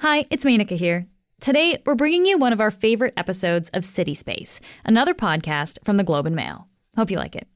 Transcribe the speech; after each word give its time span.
Hi, 0.00 0.26
it's 0.28 0.44
Menaka 0.44 0.76
here. 0.76 1.06
Today, 1.40 1.82
we're 1.86 1.94
bringing 1.94 2.26
you 2.26 2.36
one 2.36 2.52
of 2.52 2.60
our 2.60 2.70
favorite 2.70 3.14
episodes 3.16 3.70
of 3.70 3.82
City 3.82 4.12
Space, 4.12 4.60
another 4.84 5.14
podcast 5.14 5.78
from 5.86 5.96
the 5.96 6.04
Globe 6.04 6.26
and 6.26 6.36
Mail. 6.36 6.68
Hope 6.98 7.10
you 7.10 7.16
like 7.16 7.34
it. 7.34 7.48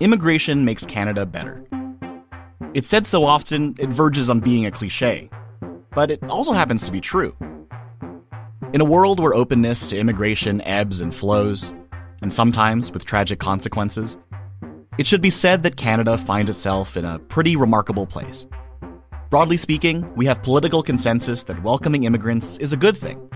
Immigration 0.00 0.64
makes 0.64 0.84
Canada 0.84 1.24
better. 1.24 1.64
It's 2.74 2.88
said 2.88 3.06
so 3.06 3.24
often, 3.24 3.76
it 3.78 3.90
verges 3.90 4.28
on 4.28 4.40
being 4.40 4.66
a 4.66 4.72
cliche. 4.72 5.30
But 5.94 6.10
it 6.10 6.24
also 6.24 6.52
happens 6.52 6.84
to 6.86 6.92
be 6.92 7.00
true. 7.00 7.36
In 8.72 8.80
a 8.80 8.84
world 8.84 9.20
where 9.20 9.34
openness 9.34 9.86
to 9.90 9.96
immigration 9.96 10.62
ebbs 10.62 11.00
and 11.00 11.14
flows, 11.14 11.72
and 12.22 12.32
sometimes 12.32 12.90
with 12.90 13.04
tragic 13.04 13.38
consequences, 13.38 14.18
it 14.98 15.06
should 15.06 15.22
be 15.22 15.30
said 15.30 15.62
that 15.62 15.76
Canada 15.76 16.18
finds 16.18 16.50
itself 16.50 16.96
in 16.96 17.04
a 17.04 17.20
pretty 17.20 17.54
remarkable 17.54 18.08
place. 18.08 18.48
Broadly 19.34 19.56
speaking, 19.56 20.14
we 20.14 20.26
have 20.26 20.44
political 20.44 20.80
consensus 20.80 21.42
that 21.42 21.60
welcoming 21.64 22.04
immigrants 22.04 22.56
is 22.58 22.72
a 22.72 22.76
good 22.76 22.96
thing, 22.96 23.28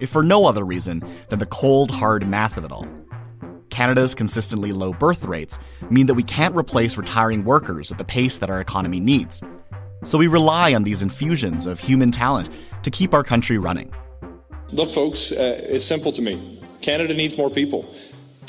if 0.00 0.10
for 0.10 0.24
no 0.24 0.46
other 0.46 0.64
reason 0.64 1.00
than 1.28 1.38
the 1.38 1.46
cold, 1.46 1.92
hard 1.92 2.26
math 2.26 2.56
of 2.56 2.64
it 2.64 2.72
all. 2.72 2.88
Canada's 3.70 4.16
consistently 4.16 4.72
low 4.72 4.92
birth 4.92 5.24
rates 5.24 5.60
mean 5.90 6.06
that 6.06 6.14
we 6.14 6.24
can't 6.24 6.56
replace 6.56 6.96
retiring 6.96 7.44
workers 7.44 7.92
at 7.92 7.98
the 7.98 8.04
pace 8.04 8.38
that 8.38 8.50
our 8.50 8.60
economy 8.60 8.98
needs. 8.98 9.44
So 10.02 10.18
we 10.18 10.26
rely 10.26 10.74
on 10.74 10.82
these 10.82 11.02
infusions 11.02 11.66
of 11.68 11.78
human 11.78 12.10
talent 12.10 12.50
to 12.82 12.90
keep 12.90 13.14
our 13.14 13.22
country 13.22 13.56
running. 13.56 13.94
Look, 14.72 14.90
folks, 14.90 15.30
uh, 15.30 15.60
it's 15.68 15.84
simple 15.84 16.10
to 16.10 16.20
me. 16.20 16.58
Canada 16.82 17.14
needs 17.14 17.38
more 17.38 17.48
people. 17.48 17.94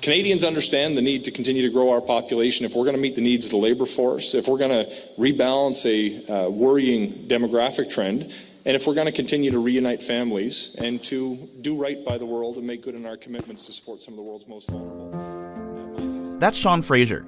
Canadians 0.01 0.43
understand 0.43 0.97
the 0.97 1.01
need 1.01 1.23
to 1.25 1.31
continue 1.31 1.61
to 1.63 1.69
grow 1.69 1.91
our 1.91 2.01
population 2.01 2.65
if 2.65 2.75
we're 2.75 2.83
going 2.83 2.95
to 2.95 3.01
meet 3.01 3.15
the 3.15 3.21
needs 3.21 3.45
of 3.45 3.51
the 3.51 3.57
labour 3.57 3.85
force, 3.85 4.33
if 4.33 4.47
we're 4.47 4.57
going 4.57 4.71
to 4.71 4.91
rebalance 5.17 5.85
a 5.85 6.45
uh, 6.45 6.49
worrying 6.49 7.11
demographic 7.27 7.91
trend, 7.91 8.23
and 8.65 8.75
if 8.75 8.87
we're 8.87 8.93
going 8.93 9.05
to 9.05 9.11
continue 9.11 9.51
to 9.51 9.59
reunite 9.59 10.01
families 10.01 10.75
and 10.81 11.03
to 11.03 11.37
do 11.61 11.75
right 11.75 12.03
by 12.03 12.17
the 12.17 12.25
world 12.25 12.57
and 12.57 12.65
make 12.65 12.81
good 12.83 12.95
on 12.95 13.05
our 13.05 13.17
commitments 13.17 13.63
to 13.63 13.71
support 13.71 14.01
some 14.01 14.13
of 14.13 14.17
the 14.17 14.23
world's 14.23 14.47
most 14.47 14.69
vulnerable. 14.69 16.39
That's 16.39 16.57
Sean 16.57 16.81
Fraser, 16.81 17.23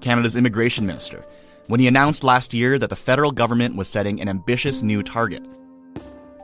Canada's 0.00 0.36
immigration 0.36 0.86
minister, 0.86 1.24
when 1.66 1.80
he 1.80 1.88
announced 1.88 2.22
last 2.24 2.54
year 2.54 2.78
that 2.78 2.90
the 2.90 2.96
federal 2.96 3.32
government 3.32 3.76
was 3.76 3.88
setting 3.88 4.20
an 4.20 4.28
ambitious 4.28 4.82
new 4.82 5.02
target. 5.02 5.44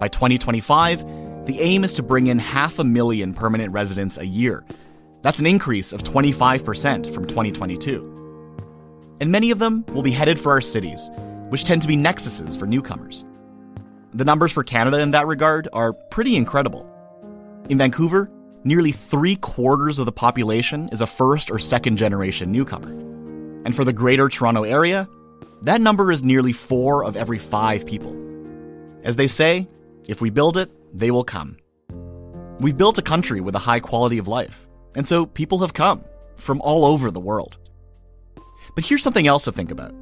By 0.00 0.08
2025, 0.08 1.46
the 1.46 1.60
aim 1.60 1.84
is 1.84 1.92
to 1.94 2.02
bring 2.02 2.26
in 2.26 2.38
half 2.38 2.78
a 2.78 2.84
million 2.84 3.34
permanent 3.34 3.72
residents 3.72 4.18
a 4.18 4.26
year 4.26 4.64
that's 5.22 5.38
an 5.38 5.46
increase 5.46 5.92
of 5.92 6.02
25% 6.02 7.14
from 7.14 7.26
2022. 7.26 8.08
And 9.20 9.30
many 9.30 9.52
of 9.52 9.58
them 9.60 9.84
will 9.86 10.02
be 10.02 10.10
headed 10.10 10.38
for 10.38 10.50
our 10.50 10.60
cities, 10.60 11.08
which 11.48 11.64
tend 11.64 11.82
to 11.82 11.88
be 11.88 11.96
nexuses 11.96 12.58
for 12.58 12.66
newcomers. 12.66 13.24
The 14.14 14.24
numbers 14.24 14.52
for 14.52 14.64
Canada 14.64 15.00
in 15.00 15.12
that 15.12 15.26
regard 15.26 15.68
are 15.72 15.92
pretty 15.92 16.36
incredible. 16.36 16.88
In 17.68 17.78
Vancouver, 17.78 18.30
nearly 18.64 18.92
three 18.92 19.36
quarters 19.36 19.98
of 19.98 20.06
the 20.06 20.12
population 20.12 20.88
is 20.90 21.00
a 21.00 21.06
first 21.06 21.50
or 21.50 21.58
second 21.58 21.96
generation 21.96 22.50
newcomer. 22.50 22.90
And 23.64 23.74
for 23.74 23.84
the 23.84 23.92
Greater 23.92 24.28
Toronto 24.28 24.64
Area, 24.64 25.08
that 25.62 25.80
number 25.80 26.10
is 26.10 26.24
nearly 26.24 26.52
four 26.52 27.04
of 27.04 27.16
every 27.16 27.38
five 27.38 27.86
people. 27.86 28.16
As 29.04 29.14
they 29.14 29.28
say, 29.28 29.68
if 30.08 30.20
we 30.20 30.30
build 30.30 30.56
it, 30.56 30.70
they 30.92 31.12
will 31.12 31.24
come. 31.24 31.58
We've 32.58 32.76
built 32.76 32.98
a 32.98 33.02
country 33.02 33.40
with 33.40 33.54
a 33.54 33.60
high 33.60 33.80
quality 33.80 34.18
of 34.18 34.28
life, 34.28 34.68
and 34.94 35.08
so 35.08 35.26
people 35.26 35.58
have 35.58 35.74
come 35.74 36.04
from 36.36 36.60
all 36.60 36.84
over 36.84 37.10
the 37.10 37.20
world. 37.20 37.58
But 38.74 38.84
here's 38.84 39.02
something 39.02 39.26
else 39.26 39.44
to 39.44 39.52
think 39.52 39.70
about. 39.70 39.94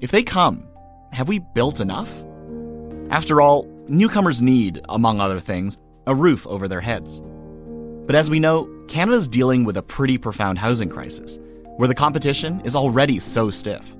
If 0.00 0.10
they 0.10 0.22
come, 0.22 0.66
have 1.12 1.28
we 1.28 1.40
built 1.54 1.80
enough? 1.80 2.12
After 3.10 3.40
all, 3.40 3.66
newcomers 3.88 4.42
need, 4.42 4.80
among 4.88 5.20
other 5.20 5.40
things, 5.40 5.76
a 6.06 6.14
roof 6.14 6.46
over 6.46 6.68
their 6.68 6.80
heads. 6.80 7.20
But 8.06 8.14
as 8.14 8.30
we 8.30 8.40
know, 8.40 8.68
Canada's 8.88 9.28
dealing 9.28 9.64
with 9.64 9.76
a 9.76 9.82
pretty 9.82 10.16
profound 10.16 10.58
housing 10.58 10.88
crisis, 10.88 11.38
where 11.76 11.88
the 11.88 11.94
competition 11.94 12.60
is 12.64 12.74
already 12.74 13.18
so 13.18 13.50
stiff. 13.50 13.94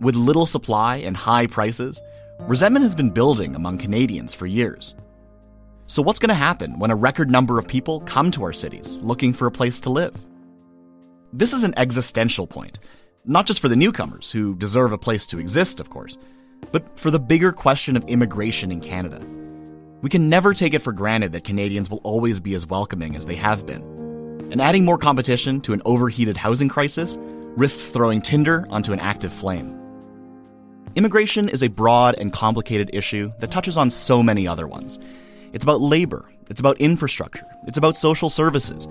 With 0.00 0.14
little 0.14 0.46
supply 0.46 0.96
and 0.96 1.16
high 1.16 1.46
prices, 1.46 2.00
resentment 2.40 2.82
has 2.82 2.94
been 2.94 3.10
building 3.10 3.54
among 3.54 3.78
Canadians 3.78 4.34
for 4.34 4.46
years. 4.46 4.94
So, 5.86 6.00
what's 6.00 6.18
going 6.18 6.28
to 6.28 6.34
happen 6.34 6.78
when 6.78 6.90
a 6.90 6.96
record 6.96 7.30
number 7.30 7.58
of 7.58 7.66
people 7.66 8.00
come 8.00 8.30
to 8.32 8.44
our 8.44 8.52
cities 8.52 9.00
looking 9.02 9.32
for 9.32 9.46
a 9.46 9.52
place 9.52 9.80
to 9.82 9.90
live? 9.90 10.14
This 11.32 11.52
is 11.52 11.64
an 11.64 11.74
existential 11.76 12.46
point, 12.46 12.78
not 13.24 13.46
just 13.46 13.60
for 13.60 13.68
the 13.68 13.76
newcomers, 13.76 14.30
who 14.30 14.54
deserve 14.54 14.92
a 14.92 14.98
place 14.98 15.26
to 15.26 15.38
exist, 15.38 15.80
of 15.80 15.90
course, 15.90 16.18
but 16.70 16.98
for 16.98 17.10
the 17.10 17.18
bigger 17.18 17.52
question 17.52 17.96
of 17.96 18.04
immigration 18.04 18.70
in 18.70 18.80
Canada. 18.80 19.20
We 20.02 20.10
can 20.10 20.28
never 20.28 20.54
take 20.54 20.74
it 20.74 20.82
for 20.82 20.92
granted 20.92 21.32
that 21.32 21.44
Canadians 21.44 21.90
will 21.90 22.00
always 22.04 22.38
be 22.38 22.54
as 22.54 22.66
welcoming 22.66 23.16
as 23.16 23.26
they 23.26 23.36
have 23.36 23.66
been. 23.66 23.82
And 24.52 24.60
adding 24.60 24.84
more 24.84 24.98
competition 24.98 25.60
to 25.62 25.72
an 25.72 25.82
overheated 25.84 26.36
housing 26.36 26.68
crisis 26.68 27.18
risks 27.56 27.90
throwing 27.90 28.22
tinder 28.22 28.66
onto 28.70 28.92
an 28.92 29.00
active 29.00 29.32
flame. 29.32 29.78
Immigration 30.94 31.48
is 31.48 31.62
a 31.62 31.68
broad 31.68 32.14
and 32.18 32.32
complicated 32.32 32.90
issue 32.92 33.32
that 33.40 33.50
touches 33.50 33.76
on 33.76 33.90
so 33.90 34.22
many 34.22 34.46
other 34.46 34.66
ones 34.66 34.98
it's 35.52 35.64
about 35.64 35.80
labor. 35.80 36.28
It's 36.48 36.60
about 36.60 36.80
infrastructure. 36.80 37.46
It's 37.66 37.78
about 37.78 37.96
social 37.96 38.30
services. 38.30 38.86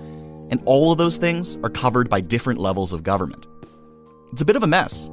And 0.50 0.62
all 0.64 0.92
of 0.92 0.98
those 0.98 1.16
things 1.16 1.56
are 1.62 1.70
covered 1.70 2.08
by 2.08 2.20
different 2.20 2.60
levels 2.60 2.92
of 2.92 3.02
government. 3.02 3.46
It's 4.32 4.42
a 4.42 4.44
bit 4.44 4.56
of 4.56 4.62
a 4.62 4.66
mess. 4.66 5.08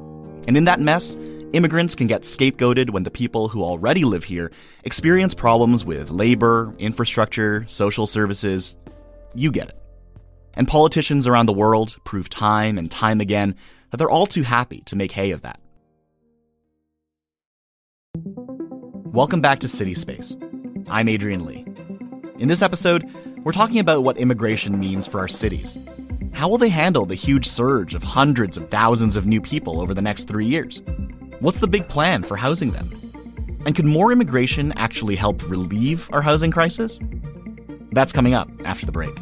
And 0.46 0.56
in 0.56 0.64
that 0.64 0.80
mess, 0.80 1.16
immigrants 1.52 1.94
can 1.94 2.06
get 2.06 2.22
scapegoated 2.22 2.90
when 2.90 3.02
the 3.02 3.10
people 3.10 3.48
who 3.48 3.62
already 3.62 4.04
live 4.04 4.24
here 4.24 4.50
experience 4.84 5.34
problems 5.34 5.84
with 5.84 6.10
labor, 6.10 6.74
infrastructure, 6.78 7.64
social 7.68 8.06
services. 8.06 8.76
You 9.34 9.50
get 9.50 9.70
it. 9.70 9.76
And 10.54 10.68
politicians 10.68 11.26
around 11.26 11.46
the 11.46 11.52
world 11.52 11.96
prove 12.04 12.28
time 12.28 12.78
and 12.78 12.90
time 12.90 13.20
again 13.20 13.56
that 13.90 13.96
they're 13.96 14.10
all 14.10 14.26
too 14.26 14.42
happy 14.42 14.82
to 14.86 14.96
make 14.96 15.12
hay 15.12 15.30
of 15.30 15.42
that. 15.42 15.60
Welcome 19.12 19.40
back 19.40 19.60
to 19.60 19.68
City 19.68 19.94
Space. 19.94 20.36
I'm 20.90 21.08
Adrian 21.08 21.44
Lee. 21.44 21.64
In 22.40 22.48
this 22.48 22.62
episode, 22.62 23.08
we're 23.44 23.52
talking 23.52 23.78
about 23.78 24.02
what 24.02 24.16
immigration 24.16 24.80
means 24.80 25.06
for 25.06 25.20
our 25.20 25.28
cities. 25.28 25.78
How 26.32 26.48
will 26.48 26.58
they 26.58 26.68
handle 26.68 27.06
the 27.06 27.14
huge 27.14 27.46
surge 27.46 27.94
of 27.94 28.02
hundreds 28.02 28.56
of 28.56 28.70
thousands 28.70 29.16
of 29.16 29.24
new 29.24 29.40
people 29.40 29.80
over 29.80 29.94
the 29.94 30.02
next 30.02 30.24
three 30.24 30.46
years? 30.46 30.82
What's 31.38 31.60
the 31.60 31.68
big 31.68 31.88
plan 31.88 32.24
for 32.24 32.36
housing 32.36 32.72
them? 32.72 32.88
And 33.66 33.76
could 33.76 33.84
more 33.84 34.10
immigration 34.10 34.72
actually 34.76 35.14
help 35.14 35.48
relieve 35.48 36.10
our 36.12 36.22
housing 36.22 36.50
crisis? 36.50 36.98
That's 37.92 38.12
coming 38.12 38.34
up 38.34 38.50
after 38.64 38.84
the 38.84 38.92
break. 38.92 39.16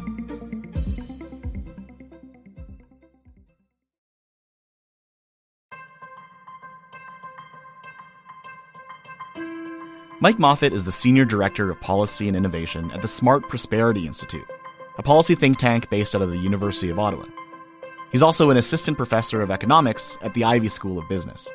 Mike 10.21 10.35
Moffatt 10.35 10.73
is 10.73 10.83
the 10.83 10.91
Senior 10.91 11.23
Director 11.23 11.71
of 11.71 11.79
Policy 11.79 12.27
and 12.27 12.35
Innovation 12.35 12.91
at 12.91 13.01
the 13.01 13.07
Smart 13.07 13.47
Prosperity 13.47 14.05
Institute, 14.05 14.45
a 14.97 15.01
policy 15.01 15.33
think 15.33 15.57
tank 15.57 15.89
based 15.89 16.13
out 16.13 16.21
of 16.21 16.29
the 16.29 16.37
University 16.37 16.89
of 16.89 16.99
Ottawa. 16.99 17.23
He's 18.11 18.21
also 18.21 18.49
an 18.49 18.57
assistant 18.57 18.97
professor 18.97 19.41
of 19.41 19.49
economics 19.49 20.17
at 20.21 20.33
the 20.33 20.43
Ivey 20.43 20.67
School 20.67 20.99
of 20.99 21.07
Business. 21.07 21.47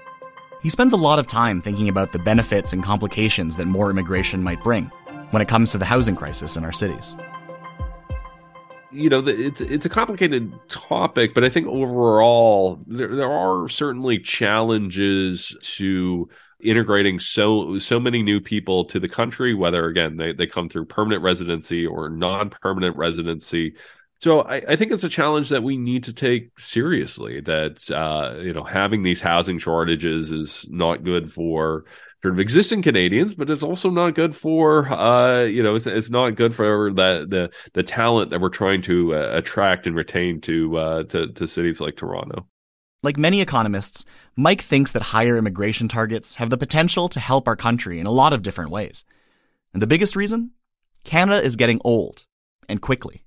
He 0.63 0.71
spends 0.71 0.95
a 0.95 0.97
lot 0.97 1.19
of 1.19 1.27
time 1.27 1.61
thinking 1.61 1.91
about 1.91 2.13
the 2.13 2.19
benefits 2.19 2.73
and 2.73 2.83
complications 2.83 3.57
that 3.57 3.67
more 3.67 3.91
immigration 3.91 4.43
might 4.43 4.63
bring 4.63 4.87
when 5.31 5.43
it 5.43 5.49
comes 5.49 5.71
to 5.73 5.79
the 5.79 5.85
housing 5.85 6.17
crisis 6.17 6.57
in 6.57 6.65
our 6.65 6.73
cities. 6.73 7.15
You 8.91 9.11
know, 9.11 9.27
it's 9.27 9.61
it's 9.61 9.85
a 9.85 9.91
complicated 9.91 10.55
topic, 10.71 11.35
but 11.35 11.45
I 11.45 11.51
think 11.51 11.67
overall 11.67 12.81
there 12.87 13.15
there 13.15 13.31
are 13.31 13.69
certainly 13.69 14.21
challenges 14.21 15.55
to 15.77 16.31
integrating 16.65 17.19
so 17.19 17.79
so 17.79 18.01
many 18.01 18.23
new 18.23 18.41
people 18.41 18.85
to 18.87 18.99
the 18.99 19.09
country, 19.09 19.55
whether 19.55 19.87
again 19.87 20.17
they, 20.17 20.33
they 20.33 20.47
come 20.47 20.69
through 20.69 20.87
permanent 20.87 21.23
residency 21.23 21.87
or 21.87 22.09
non-permanent 22.09 22.97
residency. 22.97 23.75
So 24.21 24.41
I, 24.41 24.63
I, 24.69 24.77
think 24.77 24.91
it's 24.91 25.05
a 25.05 25.09
challenge 25.09 25.51
that 25.51 25.63
we 25.63 25.77
need 25.77 26.05
to 26.05 26.15
take 26.15 26.59
seriously. 26.59 27.41
That 27.41 27.91
uh, 27.91 28.41
you 28.41 28.53
know 28.53 28.65
having 28.65 29.03
these 29.03 29.21
housing 29.21 29.59
shortages 29.59 30.33
is 30.33 30.67
not 30.71 31.05
good 31.05 31.31
for 31.31 31.85
sort 32.23 32.33
of 32.33 32.41
existing 32.41 32.81
Canadians, 32.81 33.35
but 33.35 33.51
it's 33.51 33.63
also 33.63 33.91
not 33.91 34.15
good 34.15 34.35
for 34.35 34.89
uh, 34.91 35.43
you 35.43 35.63
know 35.63 35.75
it's, 35.75 35.87
it's 35.87 36.11
not 36.11 36.37
good 36.37 36.55
for 36.55 36.91
the 36.93 37.27
the 37.29 37.51
the 37.75 37.83
talent 37.83 38.31
that 38.31 38.41
we're 38.41 38.49
trying 38.49 38.81
to 38.83 39.15
uh, 39.15 39.31
attract 39.35 39.87
and 39.87 39.95
retain 39.95 40.41
to 40.43 40.77
uh, 40.77 41.03
to 41.05 41.33
to 41.33 41.47
cities 41.47 41.81
like 41.81 41.97
Toronto. 41.97 42.47
Like 43.05 43.19
many 43.19 43.43
economists, 43.43 44.07
Mike 44.35 44.63
thinks 44.63 44.93
that 44.93 45.03
higher 45.03 45.37
immigration 45.37 45.89
targets 45.89 46.37
have 46.37 46.49
the 46.49 46.57
potential 46.57 47.11
to 47.11 47.21
help 47.21 47.47
our 47.47 47.55
country 47.55 48.01
in 48.01 48.07
a 48.07 48.11
lot 48.11 48.33
of 48.33 48.41
different 48.41 48.71
ways. 48.71 49.05
And 49.75 49.83
the 49.83 49.87
biggest 49.87 50.17
reason? 50.17 50.53
Canada 51.05 51.43
is 51.43 51.55
getting 51.55 51.83
old, 51.85 52.25
and 52.67 52.81
quickly. 52.81 53.23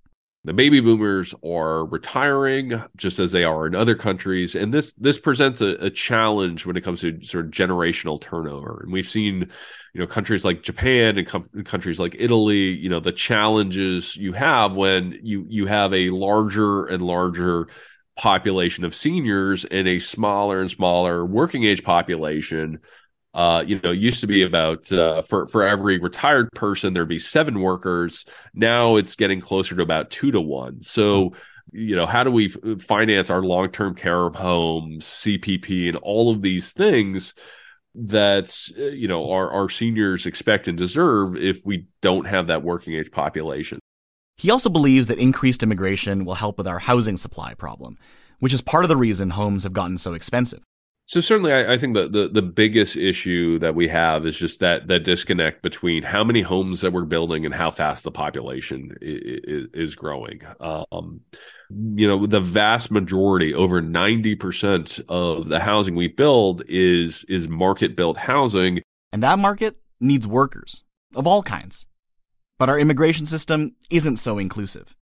the 0.46 0.54
baby 0.54 0.80
boomers 0.80 1.36
are 1.46 1.86
retiring 1.86 2.82
just 2.96 3.20
as 3.20 3.32
they 3.32 3.44
are 3.44 3.68
in 3.68 3.76
other 3.76 3.94
countries 3.94 4.56
and 4.56 4.74
this 4.74 4.94
this 4.94 5.20
presents 5.20 5.62
a, 5.62 5.72
a, 5.86 5.90
challenge 5.90 6.66
when 6.66 6.78
it 6.78 6.84
comes 6.84 7.02
to 7.02 7.24
sort 7.24 7.46
of 7.46 7.52
generational 7.52 8.20
turnover 8.20 8.80
and 8.82 8.94
we've 8.94 9.10
seen 9.10 9.42
you 9.94 10.00
know 10.00 10.08
countries 10.08 10.46
like 10.46 10.64
japan 10.64 11.18
and 11.18 11.28
com- 11.28 11.50
countries 11.66 12.00
like 12.00 12.16
italy 12.18 12.70
you 12.84 12.88
know 12.88 13.02
the 13.02 13.12
challenges 13.12 14.16
you 14.16 14.32
have 14.32 14.74
when 14.74 15.20
you 15.22 15.46
you 15.50 15.66
have 15.66 15.94
a 15.94 16.10
larger 16.12 16.86
and 16.86 17.04
larger 17.04 17.68
population 18.18 18.84
of 18.84 18.96
seniors 18.96 19.64
and 19.66 19.88
a 19.88 20.00
smaller 20.00 20.60
and 20.60 20.72
smaller 20.72 21.26
working 21.26 21.64
age 21.64 21.84
population 21.84 22.80
uh, 23.38 23.64
you 23.68 23.80
know, 23.84 23.92
used 23.92 24.20
to 24.22 24.28
be 24.28 24.42
about 24.42 24.92
uh, 24.92 25.22
for 25.22 25.48
for 25.48 25.62
every 25.64 26.00
retired 26.00 26.50
person 26.54 26.94
there'd 26.94 27.08
be 27.08 27.20
seven 27.20 27.60
workers. 27.60 28.26
Now 28.56 28.96
it's 28.96 29.16
getting 29.16 29.40
closer 29.40 29.76
to 29.76 29.84
about 29.84 30.10
two 30.10 30.32
to 30.32 30.42
one. 30.42 30.82
So, 30.82 31.34
you 31.72 31.96
know, 31.96 32.08
how 32.08 32.24
do 32.24 32.32
we 32.32 32.50
finance 32.50 33.30
our 33.30 33.44
long 33.44 33.70
term 33.70 33.94
care 33.94 34.30
homes, 34.30 35.06
CPP, 35.06 35.88
and 35.88 35.98
all 35.98 36.32
of 36.32 36.42
these 36.42 36.72
things 36.72 37.36
that 37.94 38.58
uh, 38.76 38.86
you 38.86 39.08
know 39.08 39.30
our 39.30 39.52
our 39.52 39.70
seniors 39.70 40.26
expect 40.26 40.68
and 40.68 40.76
deserve 40.76 41.36
if 41.36 41.64
we 41.64 41.86
don't 42.02 42.26
have 42.26 42.48
that 42.48 42.64
working 42.64 42.96
age 42.96 43.12
population? 43.12 43.78
He 44.38 44.52
also 44.52 44.70
believes 44.70 45.08
that 45.08 45.18
increased 45.18 45.64
immigration 45.64 46.24
will 46.24 46.36
help 46.36 46.58
with 46.58 46.68
our 46.68 46.80
housing 46.80 47.18
supply 47.18 47.56
problem, 47.56 47.98
which 48.40 48.54
is 48.54 48.62
part 48.62 48.86
of 48.86 48.90
the 48.90 48.96
reason 48.96 49.32
homes 49.32 49.64
have 49.64 49.74
gotten 49.74 49.98
so 49.98 50.14
expensive. 50.14 50.62
So 51.08 51.22
certainly, 51.22 51.54
I, 51.54 51.74
I 51.74 51.78
think 51.78 51.94
the, 51.94 52.10
the, 52.10 52.28
the 52.28 52.42
biggest 52.42 52.98
issue 52.98 53.60
that 53.60 53.76
we 53.76 53.88
have 53.88 54.28
is 54.28 54.38
just 54.38 54.60
that 54.60 54.90
that 54.90 55.06
disconnect 55.06 55.64
between 55.64 56.04
how 56.04 56.22
many 56.26 56.42
homes 56.42 56.82
that 56.82 56.92
we're 56.92 57.06
building 57.06 57.46
and 57.46 57.56
how 57.56 57.72
fast 57.72 58.04
the 58.04 58.12
population 58.12 58.94
is, 59.02 59.68
is 59.74 59.96
growing. 59.96 60.42
Um, 60.60 61.22
you 61.72 62.08
know, 62.08 62.28
the 62.28 62.42
vast 62.42 62.92
majority, 62.92 63.54
over 63.54 63.82
ninety 63.82 64.36
percent 64.36 65.00
of 65.08 65.48
the 65.48 65.62
housing 65.62 65.96
we 65.96 66.10
build 66.10 66.62
is 66.68 67.24
is 67.30 67.48
market 67.48 67.96
built 67.96 68.18
housing, 68.18 68.82
and 69.14 69.24
that 69.24 69.40
market 69.40 69.78
needs 70.02 70.28
workers 70.28 70.84
of 71.16 71.26
all 71.26 71.42
kinds. 71.42 71.86
But 72.58 72.70
our 72.70 72.80
immigration 72.80 73.26
system 73.26 73.76
isn't 73.90 74.18
so 74.18 74.38
inclusive. 74.38 74.96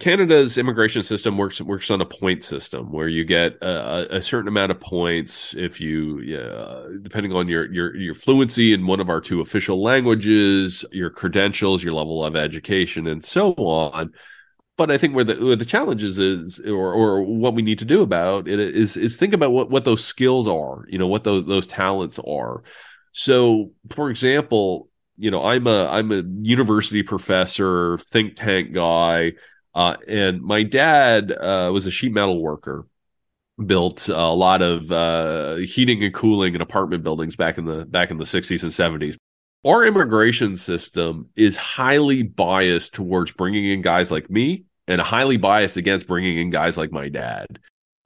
Canada's 0.00 0.56
immigration 0.56 1.02
system 1.02 1.36
works 1.36 1.60
works 1.60 1.90
on 1.90 2.00
a 2.00 2.06
point 2.06 2.42
system 2.42 2.90
where 2.90 3.06
you 3.06 3.22
get 3.22 3.52
a, 3.60 4.16
a 4.16 4.22
certain 4.22 4.48
amount 4.48 4.72
of 4.72 4.80
points 4.80 5.54
if 5.54 5.78
you, 5.78 6.38
uh, 6.38 6.86
depending 7.02 7.32
on 7.32 7.48
your, 7.48 7.70
your 7.70 7.94
your 7.94 8.14
fluency 8.14 8.72
in 8.72 8.86
one 8.86 8.98
of 9.00 9.10
our 9.10 9.20
two 9.20 9.42
official 9.42 9.82
languages, 9.82 10.86
your 10.90 11.10
credentials, 11.10 11.84
your 11.84 11.92
level 11.92 12.24
of 12.24 12.34
education, 12.34 13.06
and 13.06 13.22
so 13.22 13.52
on. 13.58 14.12
But 14.78 14.90
I 14.90 14.96
think 14.96 15.14
where 15.14 15.24
the 15.24 15.34
where 15.34 15.56
the 15.56 15.66
challenges 15.66 16.18
is, 16.18 16.58
or 16.60 16.94
or 16.94 17.22
what 17.22 17.54
we 17.54 17.60
need 17.60 17.80
to 17.80 17.84
do 17.84 18.00
about 18.00 18.48
it 18.48 18.58
is 18.58 18.96
is 18.96 19.18
think 19.18 19.34
about 19.34 19.52
what 19.52 19.70
what 19.70 19.84
those 19.84 20.02
skills 20.02 20.48
are, 20.48 20.86
you 20.88 20.96
know, 20.98 21.08
what 21.08 21.24
those 21.24 21.44
those 21.44 21.66
talents 21.66 22.18
are. 22.26 22.62
So, 23.12 23.72
for 23.90 24.08
example, 24.08 24.88
you 25.20 25.30
know, 25.30 25.44
I'm 25.44 25.66
a 25.66 25.86
I'm 25.86 26.10
a 26.10 26.22
university 26.42 27.02
professor, 27.02 27.98
think 27.98 28.36
tank 28.36 28.72
guy 28.72 29.32
uh, 29.74 29.96
and 30.08 30.42
my 30.42 30.62
dad 30.62 31.32
uh, 31.32 31.70
was 31.72 31.86
a 31.86 31.90
sheet 31.90 32.12
metal 32.12 32.40
worker, 32.40 32.86
built 33.64 34.08
a 34.08 34.34
lot 34.34 34.62
of 34.62 34.90
uh, 34.90 35.56
heating 35.56 36.02
and 36.02 36.12
cooling 36.12 36.54
in 36.54 36.60
apartment 36.60 37.04
buildings 37.04 37.36
back 37.36 37.58
in 37.58 37.64
the 37.64 37.84
back 37.86 38.10
in 38.10 38.18
the 38.18 38.24
60s 38.24 38.62
and 38.62 38.72
70s. 38.72 39.16
Our 39.64 39.84
immigration 39.84 40.56
system 40.56 41.28
is 41.36 41.56
highly 41.56 42.22
biased 42.22 42.94
towards 42.94 43.32
bringing 43.32 43.66
in 43.66 43.82
guys 43.82 44.10
like 44.10 44.30
me 44.30 44.64
and 44.88 45.00
highly 45.00 45.36
biased 45.36 45.76
against 45.76 46.08
bringing 46.08 46.38
in 46.38 46.50
guys 46.50 46.76
like 46.76 46.92
my 46.92 47.08
dad. 47.08 47.46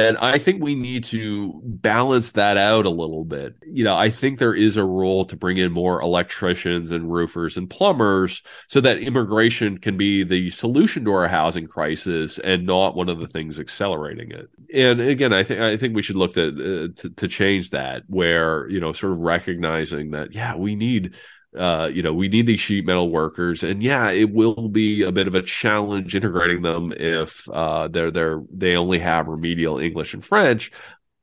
And 0.01 0.19
I 0.19 0.39
think 0.39 0.61
we 0.61 0.75
need 0.75 1.05
to 1.05 1.61
balance 1.63 2.33
that 2.33 2.57
out 2.57 2.85
a 2.85 2.91
little 2.91 3.25
bit. 3.25 3.55
You 3.65 3.85
know, 3.85 3.95
I 3.95 4.11
think 4.11 4.41
there 4.41 4.55
is 4.55 4.77
a 4.77 4.85
role 4.85 5.25
to 5.27 5.37
bring 5.37 5.57
in 5.57 5.71
more 5.71 6.01
electricians 6.01 6.91
and 6.91 7.13
roofers 7.13 7.57
and 7.57 7.71
plumbers 7.71 8.43
so 8.67 8.81
that 8.81 8.99
immigration 8.99 9.79
can 9.79 9.97
be 9.97 10.25
the 10.25 10.51
solution 10.51 11.05
to 11.05 11.13
our 11.13 11.29
housing 11.29 11.69
crisis 11.69 12.41
and 12.41 12.67
not 12.67 12.97
one 12.97 13.09
of 13.09 13.21
the 13.21 13.29
things 13.29 13.61
accelerating 13.61 14.33
it. 14.33 14.49
And 14.75 15.01
again, 15.01 15.33
I 15.33 15.45
think 15.45 15.61
I 15.61 15.77
think 15.77 15.95
we 15.95 16.03
should 16.03 16.17
look 16.17 16.37
at 16.37 16.55
uh, 16.55 16.89
to, 16.97 17.11
to 17.17 17.29
change 17.29 17.71
that 17.71 18.03
where, 18.09 18.69
you 18.69 18.81
know, 18.81 18.91
sort 18.91 19.13
of 19.13 19.21
recognizing 19.21 20.11
that 20.11 20.35
yeah, 20.35 20.57
we 20.57 20.75
need 20.75 21.15
uh, 21.57 21.91
you 21.93 22.03
know, 22.03 22.13
we 22.13 22.29
need 22.29 22.47
these 22.47 22.61
sheet 22.61 22.85
metal 22.85 23.11
workers, 23.11 23.63
and 23.63 23.83
yeah, 23.83 24.11
it 24.11 24.33
will 24.33 24.69
be 24.69 25.03
a 25.03 25.13
bit 25.13 25.27
of 25.27 25.35
a 25.35 25.43
challenge 25.43 26.15
integrating 26.15 26.63
them 26.63 26.93
if 26.97 27.49
uh, 27.51 27.89
they're 27.89 28.11
they're 28.11 28.43
they 28.53 28.77
only 28.77 28.99
have 28.99 29.29
remedial 29.29 29.79
English 29.79 30.15
and 30.15 30.25
French. 30.25 30.73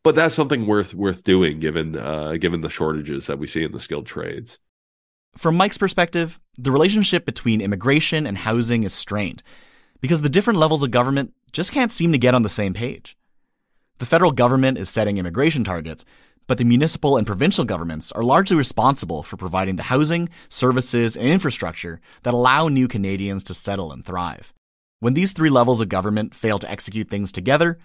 But 0.03 0.15
that's 0.15 0.33
something 0.33 0.65
worth 0.65 0.93
worth 0.93 1.23
doing 1.23 1.59
given 1.59 1.97
uh, 1.97 2.33
given 2.39 2.61
the 2.61 2.69
shortages 2.69 3.27
that 3.27 3.39
we 3.39 3.47
see 3.47 3.63
in 3.63 3.71
the 3.71 3.79
skilled 3.79 4.05
trades. 4.05 4.57
From 5.37 5.55
Mike's 5.55 5.77
perspective, 5.77 6.39
the 6.57 6.71
relationship 6.71 7.25
between 7.25 7.61
immigration 7.61 8.25
and 8.25 8.37
housing 8.37 8.83
is 8.83 8.93
strained 8.93 9.43
because 10.01 10.21
the 10.21 10.29
different 10.29 10.59
levels 10.59 10.83
of 10.83 10.91
government 10.91 11.33
just 11.51 11.71
can't 11.71 11.91
seem 11.91 12.11
to 12.11 12.17
get 12.17 12.35
on 12.35 12.43
the 12.43 12.49
same 12.49 12.73
page. 12.73 13.17
The 13.99 14.05
federal 14.05 14.31
government 14.31 14.77
is 14.77 14.89
setting 14.89 15.17
immigration 15.17 15.63
targets, 15.63 16.05
but 16.51 16.57
the 16.57 16.65
municipal 16.65 17.15
and 17.15 17.25
provincial 17.25 17.63
governments 17.63 18.11
are 18.11 18.23
largely 18.23 18.57
responsible 18.57 19.23
for 19.23 19.37
providing 19.37 19.77
the 19.77 19.83
housing, 19.83 20.27
services, 20.49 21.15
and 21.15 21.25
infrastructure 21.25 22.01
that 22.23 22.33
allow 22.33 22.67
new 22.67 22.89
Canadians 22.89 23.41
to 23.45 23.53
settle 23.53 23.93
and 23.93 24.03
thrive. 24.03 24.53
When 24.99 25.13
these 25.13 25.31
three 25.31 25.49
levels 25.49 25.79
of 25.79 25.87
government 25.87 26.35
fail 26.35 26.59
to 26.59 26.69
execute 26.69 27.09
things 27.09 27.31
together, 27.31 27.79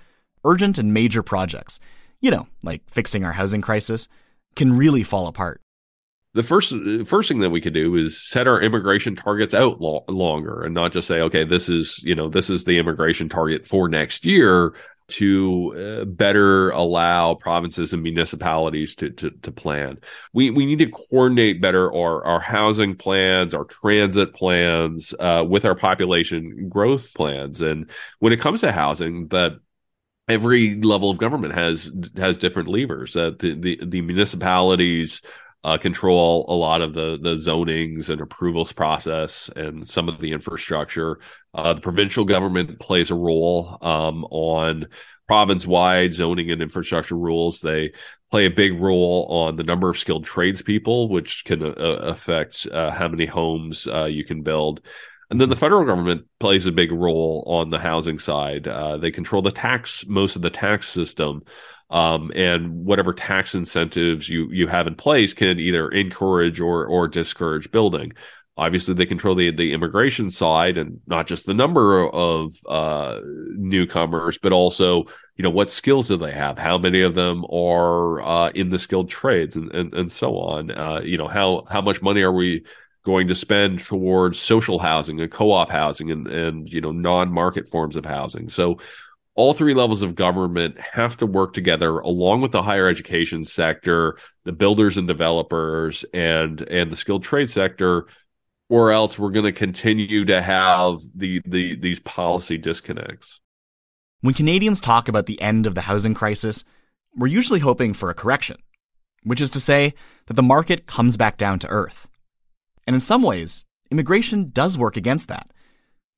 urgent 0.45 0.79
and 0.79 0.93
major 0.93 1.23
projects, 1.23 1.79
you 2.21 2.29
know, 2.29 2.49
like 2.65 2.83
fixing 2.91 3.25
our 3.25 3.35
housing 3.35 3.61
crisis, 3.61 4.09
can 4.57 4.77
really 4.77 5.05
fall 5.05 5.29
apart. 5.29 5.61
The 6.35 6.43
first 6.43 6.75
first 7.05 7.29
thing 7.29 7.39
that 7.43 7.51
we 7.51 7.61
could 7.61 7.73
do 7.73 7.95
is 7.95 8.21
set 8.21 8.49
our 8.49 8.61
immigration 8.61 9.15
targets 9.15 9.55
out 9.55 9.81
lo- 9.81 10.05
longer 10.09 10.65
and 10.65 10.75
not 10.75 10.93
just 10.93 11.07
say, 11.07 11.21
okay, 11.21 11.45
this 11.45 11.69
is 11.69 12.03
you 12.03 12.17
know 12.17 12.29
this 12.29 12.51
is 12.51 12.65
the 12.65 12.79
immigration 12.79 13.29
target 13.29 13.65
for 13.65 13.89
next 13.89 14.27
year 14.27 14.75
to 15.09 16.01
uh, 16.03 16.05
better 16.05 16.71
allow 16.71 17.35
provinces 17.35 17.93
and 17.93 18.03
municipalities 18.03 18.95
to, 18.97 19.11
to, 19.11 19.31
to 19.31 19.53
plan. 19.53 19.99
We 20.33 20.51
we 20.51 20.67
need 20.67 20.79
to 20.81 20.91
coordinate 20.91 21.61
better 21.61 21.93
our 21.93 22.25
our 22.25 22.41
housing 22.41 22.97
plans, 22.97 23.55
our 23.55 23.65
transit 23.65 24.35
plans 24.35 25.15
uh, 25.19 25.45
with 25.49 25.65
our 25.65 25.75
population 25.75 26.69
growth 26.69 27.15
plans. 27.15 27.61
And 27.61 27.91
when 28.19 28.33
it 28.33 28.41
comes 28.41 28.63
to 28.63 28.73
housing, 28.73 29.29
that 29.29 29.53
every 30.29 30.81
level 30.81 31.11
of 31.11 31.19
government 31.19 31.55
has 31.55 31.91
has 32.17 32.37
different 32.39 32.69
levers. 32.69 33.17
Uh, 33.17 33.31
the, 33.39 33.55
the 33.55 33.81
the 33.85 34.01
municipalities 34.01 35.23
uh, 35.67 35.77
control 35.77 36.47
a 36.49 36.55
lot 36.55 36.81
of 36.81 36.95
the 36.95 37.19
the 37.21 37.35
zonings 37.35 38.09
and 38.09 38.21
approvals 38.21 38.73
process 38.73 39.51
and 39.57 39.87
some 39.87 40.09
of 40.09 40.21
the 40.21 40.31
infrastructure. 40.31 41.19
Uh, 41.53 41.75
the 41.75 41.81
provincial 41.81 42.25
government 42.25 42.79
plays 42.79 43.11
a 43.11 43.17
role 43.17 43.77
um, 43.83 44.25
on 44.27 44.87
province 45.27 45.67
wide 45.67 46.15
zoning 46.15 46.53
and 46.53 46.63
infrastructure 46.63 47.17
rules. 47.17 47.61
They 47.61 47.93
play 48.31 48.47
a 48.47 48.51
big 48.51 48.81
role 48.81 49.27
on 49.29 49.57
the 49.57 49.65
number 49.65 49.91
of 49.91 49.99
skilled 49.99 50.25
tradespeople, 50.25 51.09
which 51.09 51.45
can 51.45 51.61
uh, 51.65 51.73
affect 51.73 52.69
uh, 52.71 52.93
how 52.93 53.09
many 53.09 53.27
homes 53.27 53.89
uh, 53.89 54.05
you 54.05 54.25
can 54.25 54.43
build. 54.43 54.83
And 55.31 55.41
then 55.41 55.49
the 55.49 55.57
federal 55.57 55.85
government 55.85 56.27
plays 56.39 56.67
a 56.67 56.73
big 56.73 56.93
role 56.93 57.43
on 57.49 57.71
the 57.71 57.81
housing 57.81 58.21
side. 58.21 58.69
Uh, 58.69 58.99
they 58.99 59.11
control 59.11 59.43
the 59.43 59.51
tax, 59.51 60.07
most 60.07 60.37
of 60.37 60.43
the 60.43 60.51
tax 60.51 60.89
system 60.89 61.43
um, 61.91 62.33
and 62.35 62.85
whatever 62.85 63.13
tax 63.13 63.55
incentives 63.55 64.29
you 64.29 64.51
you 64.51 64.67
have 64.67 64.87
in 64.87 64.95
place 64.95 65.33
can 65.35 65.59
either 65.59 65.89
encourage 65.89 66.61
or 66.61 66.87
or 66.87 67.09
discourage 67.09 67.71
building. 67.71 68.13
Obviously, 68.59 68.95
they 68.95 69.07
control 69.07 69.35
the 69.35 69.51
the 69.51 69.73
immigration 69.73 70.31
side 70.31 70.79
and 70.79 71.01
not 71.07 71.27
just 71.27 71.47
the 71.47 71.55
number 71.55 72.09
of 72.09 72.55
uh, 72.67 73.21
newcomers, 73.25 74.39
but 74.39 74.53
also 74.53 75.05
you 75.37 75.43
know 75.43 75.51
what 75.51 75.71
skills 75.71 76.09
do 76.09 76.17
they 76.17 76.33
have? 76.33 76.59
How 76.59 76.79
many 76.79 77.03
of 77.03 77.15
them 77.15 77.45
are 77.53 78.23
uh, 78.23 78.51
in 78.51 78.71
the 78.71 78.79
skilled 78.79 79.11
trades 79.11 79.57
and 79.57 79.71
and, 79.73 79.95
and 79.95 80.11
so 80.11 80.39
on? 80.39 80.71
Uh, 80.71 81.01
you 81.05 81.19
know 81.19 81.29
how 81.29 81.65
how 81.71 81.83
much 81.83 82.01
money 82.03 82.23
are 82.23 82.33
we 82.33 82.65
going 83.07 83.29
to 83.29 83.37
spend 83.37 83.79
towards 83.79 84.37
social 84.37 84.81
housing 84.81 85.21
and 85.21 85.31
co-op 85.31 85.71
housing 85.71 86.11
and 86.11 86.27
and 86.27 86.69
you 86.73 86.81
know 86.81 86.91
non-market 86.91 87.69
forms 87.69 87.95
of 87.95 88.05
housing. 88.05 88.49
So 88.49 88.79
all 89.37 89.55
three 89.55 89.75
levels 89.75 90.03
of 90.03 90.15
government 90.15 90.79
have 90.81 91.17
to 91.19 91.27
work 91.27 91.53
together 91.53 91.99
along 91.99 92.41
with 92.41 92.53
the 92.53 92.63
higher 92.63 92.89
education 92.89 93.45
sector, 93.45 94.19
the 94.45 94.53
builders 94.53 94.97
and 94.97 95.07
developers 95.07 96.05
and 96.13 96.63
and 96.63 96.91
the 96.91 96.97
skilled 96.97 97.23
trade 97.23 97.49
sector 97.49 98.07
or 98.69 98.91
else 98.91 99.19
we're 99.19 99.31
going 99.31 99.45
to 99.45 99.53
continue 99.53 100.25
to 100.25 100.43
have 100.43 100.99
the, 101.15 101.41
the 101.47 101.77
these 101.77 102.01
policy 102.01 102.59
disconnects. 102.59 103.41
When 104.21 104.35
Canadians 104.35 104.81
talk 104.81 105.09
about 105.09 105.27
the 105.27 105.41
end 105.41 105.67
of 105.67 105.75
the 105.75 105.83
housing 105.83 106.15
crisis, 106.15 106.65
we're 107.15 107.27
usually 107.29 107.61
hoping 107.61 107.95
for 107.95 108.11
a 108.11 108.15
correction, 108.15 108.57
which 109.23 109.41
is 109.41 109.51
to 109.53 109.61
say 109.61 109.95
that 110.27 110.35
the 110.35 110.43
market 110.43 110.87
comes 110.87 111.17
back 111.17 111.37
down 111.37 111.59
to 111.61 111.69
earth. 111.69 112.09
And 112.87 112.95
in 112.95 113.01
some 113.01 113.23
ways, 113.23 113.65
immigration 113.91 114.51
does 114.51 114.79
work 114.79 114.97
against 114.97 115.29
that. 115.29 115.53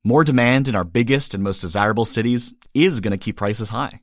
More 0.03 0.23
demand 0.23 0.69
in 0.69 0.75
our 0.75 0.85
biggest 0.85 1.33
and 1.33 1.43
most 1.43 1.59
desirable 1.59 2.05
cities 2.05 2.53
is 2.73 3.01
going 3.01 3.11
to 3.11 3.17
keep 3.17 3.35
prices 3.35 3.69
high. 3.69 3.99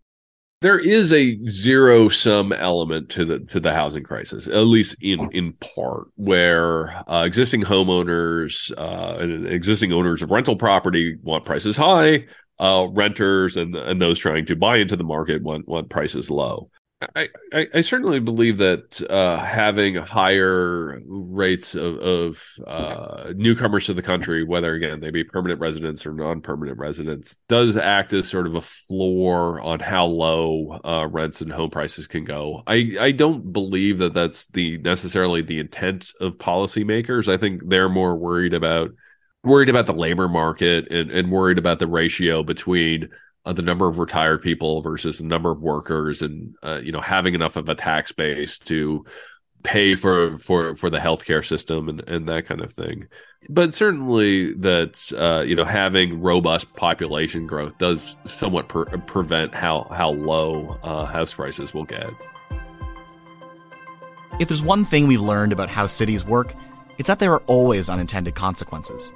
There 0.60 0.78
is 0.78 1.12
a 1.12 1.38
zero 1.46 2.08
sum 2.08 2.52
element 2.52 3.10
to 3.10 3.24
the 3.24 3.40
to 3.40 3.60
the 3.60 3.72
housing 3.72 4.02
crisis, 4.04 4.46
at 4.46 4.60
least 4.60 4.96
in 5.00 5.30
in 5.32 5.52
part, 5.54 6.08
where 6.16 7.02
uh, 7.10 7.24
existing 7.24 7.62
homeowners 7.62 8.72
uh, 8.76 9.18
and 9.18 9.46
existing 9.46 9.92
owners 9.92 10.22
of 10.22 10.30
rental 10.30 10.56
property 10.56 11.16
want 11.22 11.44
prices 11.44 11.76
high, 11.76 12.24
uh, 12.58 12.86
renters 12.90 13.56
and 13.56 13.74
and 13.76 14.00
those 14.00 14.18
trying 14.18 14.46
to 14.46 14.56
buy 14.56 14.78
into 14.78 14.96
the 14.96 15.04
market 15.04 15.42
want 15.42 15.68
want 15.68 15.90
prices 15.90 16.30
low. 16.30 16.70
I, 17.14 17.28
I, 17.74 17.80
certainly 17.82 18.20
believe 18.20 18.56
that 18.56 19.02
uh, 19.10 19.36
having 19.36 19.96
higher 19.96 21.02
rates 21.04 21.74
of, 21.74 21.98
of 21.98 22.42
uh, 22.66 23.34
newcomers 23.36 23.84
to 23.86 23.94
the 23.94 24.00
country, 24.00 24.44
whether 24.44 24.72
again 24.72 25.00
they 25.00 25.10
be 25.10 25.22
permanent 25.22 25.60
residents 25.60 26.06
or 26.06 26.14
non-permanent 26.14 26.78
residents, 26.78 27.36
does 27.48 27.76
act 27.76 28.14
as 28.14 28.30
sort 28.30 28.46
of 28.46 28.54
a 28.54 28.62
floor 28.62 29.60
on 29.60 29.78
how 29.78 30.06
low 30.06 30.80
uh, 30.84 31.06
rents 31.10 31.42
and 31.42 31.52
home 31.52 31.68
prices 31.68 32.06
can 32.06 32.24
go. 32.24 32.62
I, 32.66 32.96
I 32.98 33.10
don't 33.10 33.52
believe 33.52 33.98
that 33.98 34.14
that's 34.14 34.46
the 34.46 34.78
necessarily 34.78 35.42
the 35.42 35.60
intent 35.60 36.12
of 36.18 36.38
policymakers. 36.38 37.28
I 37.30 37.36
think 37.36 37.60
they're 37.68 37.90
more 37.90 38.16
worried 38.16 38.54
about 38.54 38.92
worried 39.44 39.68
about 39.68 39.84
the 39.84 39.92
labor 39.92 40.30
market 40.30 40.90
and, 40.90 41.10
and 41.10 41.30
worried 41.30 41.58
about 41.58 41.78
the 41.78 41.86
ratio 41.86 42.42
between 42.42 43.10
uh, 43.46 43.52
the 43.52 43.62
number 43.62 43.88
of 43.88 43.98
retired 43.98 44.42
people 44.42 44.82
versus 44.82 45.18
the 45.18 45.24
number 45.24 45.50
of 45.50 45.62
workers 45.62 46.20
and 46.20 46.54
uh, 46.62 46.80
you 46.82 46.92
know 46.92 47.00
having 47.00 47.34
enough 47.34 47.56
of 47.56 47.68
a 47.68 47.74
tax 47.74 48.12
base 48.12 48.58
to 48.58 49.04
pay 49.62 49.94
for 49.94 50.38
for 50.38 50.76
for 50.76 50.90
the 50.90 50.98
healthcare 50.98 51.46
system 51.46 51.88
and 51.88 52.06
and 52.08 52.28
that 52.28 52.46
kind 52.46 52.60
of 52.60 52.72
thing. 52.72 53.06
But 53.48 53.72
certainly 53.72 54.52
that 54.54 55.12
uh, 55.16 55.42
you 55.42 55.54
know 55.54 55.64
having 55.64 56.20
robust 56.20 56.72
population 56.74 57.46
growth 57.46 57.78
does 57.78 58.16
somewhat 58.26 58.68
per- 58.68 58.84
prevent 58.84 59.54
how 59.54 59.86
how 59.90 60.10
low 60.10 60.78
uh, 60.82 61.06
house 61.06 61.32
prices 61.32 61.72
will 61.72 61.84
get. 61.84 62.10
If 64.38 64.48
there's 64.48 64.62
one 64.62 64.84
thing 64.84 65.06
we've 65.06 65.20
learned 65.20 65.52
about 65.52 65.70
how 65.70 65.86
cities 65.86 66.26
work 66.26 66.52
it's 66.98 67.08
that 67.08 67.18
there 67.18 67.32
are 67.32 67.42
always 67.46 67.90
unintended 67.90 68.34
consequences. 68.34 69.12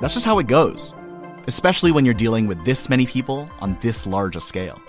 That's 0.00 0.14
just 0.14 0.24
how 0.24 0.38
it 0.38 0.46
goes 0.46 0.94
especially 1.46 1.92
when 1.92 2.04
you're 2.04 2.14
dealing 2.14 2.46
with 2.46 2.64
this 2.64 2.88
many 2.88 3.06
people 3.06 3.50
on 3.60 3.76
this 3.80 4.06
large 4.06 4.36
a 4.36 4.40
scale. 4.40 4.80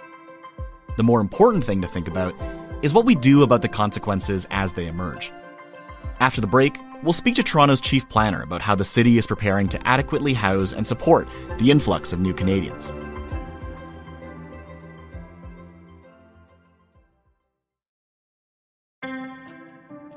The 0.97 1.03
more 1.03 1.21
important 1.21 1.63
thing 1.63 1.81
to 1.81 1.87
think 1.87 2.07
about 2.07 2.35
is 2.81 2.93
what 2.93 3.05
we 3.05 3.15
do 3.15 3.43
about 3.43 3.61
the 3.61 3.69
consequences 3.69 4.47
as 4.51 4.73
they 4.73 4.87
emerge. 4.87 5.31
After 6.19 6.41
the 6.41 6.47
break, 6.47 6.77
we'll 7.03 7.13
speak 7.13 7.35
to 7.35 7.43
Toronto's 7.43 7.81
chief 7.81 8.07
planner 8.09 8.43
about 8.43 8.61
how 8.61 8.75
the 8.75 8.85
city 8.85 9.17
is 9.17 9.25
preparing 9.25 9.67
to 9.69 9.87
adequately 9.87 10.33
house 10.33 10.73
and 10.73 10.85
support 10.85 11.27
the 11.57 11.71
influx 11.71 12.13
of 12.13 12.19
new 12.19 12.33
Canadians. 12.33 12.91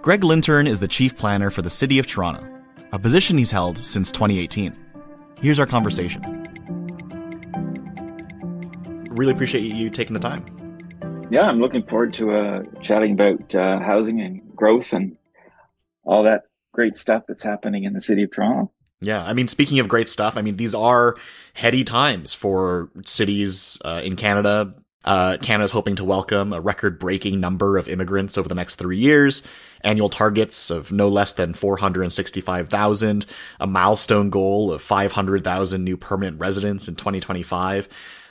Gregg 0.03 0.21
Lintern 0.21 0.69
is 0.69 0.81
the 0.81 0.88
chief 0.88 1.17
planner 1.17 1.49
for 1.49 1.62
the 1.62 1.71
City 1.71 1.99
of 1.99 2.07
Toronto, 2.07 2.47
a 2.93 2.99
position 2.99 3.38
he's 3.38 3.50
held 3.50 3.79
since 3.79 4.12
2018. 4.12 4.84
Here's 5.41 5.59
our 5.61 5.67
conversation. 5.67 6.23
Really 9.11 9.33
appreciate 9.33 9.62
you 9.62 9.91
taking 9.91 10.14
the 10.14 10.21
time. 10.21 10.45
Yeah, 11.31 11.43
I'm 11.43 11.61
looking 11.61 11.85
forward 11.85 12.12
to 12.14 12.33
uh, 12.33 12.62
chatting 12.83 13.12
about 13.12 13.55
uh, 13.55 13.79
housing 13.81 14.21
and 14.21 14.55
growth 14.55 14.93
and 14.93 15.17
all 16.05 16.25
that 16.25 16.45
great 16.73 16.97
stuff 16.97 17.25
that's 17.26 17.43
happening 17.43 17.85
in 17.85 17.93
the 17.93 18.00
city 18.00 18.25
of 18.25 18.33
Toronto. 18.33 18.71
Yeah, 19.00 19.23
I 19.23 19.33
mean, 19.33 19.49
speaking 19.49 19.79
of 19.79 19.88
great 19.88 20.09
stuff, 20.09 20.37
I 20.37 20.43
mean, 20.43 20.57
these 20.57 20.75
are 20.75 21.17
heady 21.53 21.85
times 21.85 22.35
for 22.35 22.91
cities 23.05 23.79
uh, 23.85 24.00
in 24.05 24.17
Canada. 24.17 24.75
Uh, 25.04 25.37
Canada's 25.40 25.70
hoping 25.70 25.96
to 25.96 26.04
welcome 26.04 26.52
a 26.52 26.61
record 26.61 26.99
breaking 26.99 27.38
number 27.38 27.76
of 27.76 27.88
immigrants 27.88 28.38
over 28.38 28.49
the 28.49 28.54
next 28.54 28.76
three 28.76 28.99
years 28.99 29.42
annual 29.84 30.08
targets 30.08 30.70
of 30.70 30.90
no 30.90 31.08
less 31.08 31.34
than 31.34 31.52
465,000, 31.54 33.26
a 33.61 33.66
milestone 33.66 34.30
goal 34.30 34.73
of 34.73 34.82
500,000 34.82 35.84
new 35.84 35.96
permanent 35.96 36.40
residents 36.40 36.88
in 36.88 36.96
2025. 36.96 37.88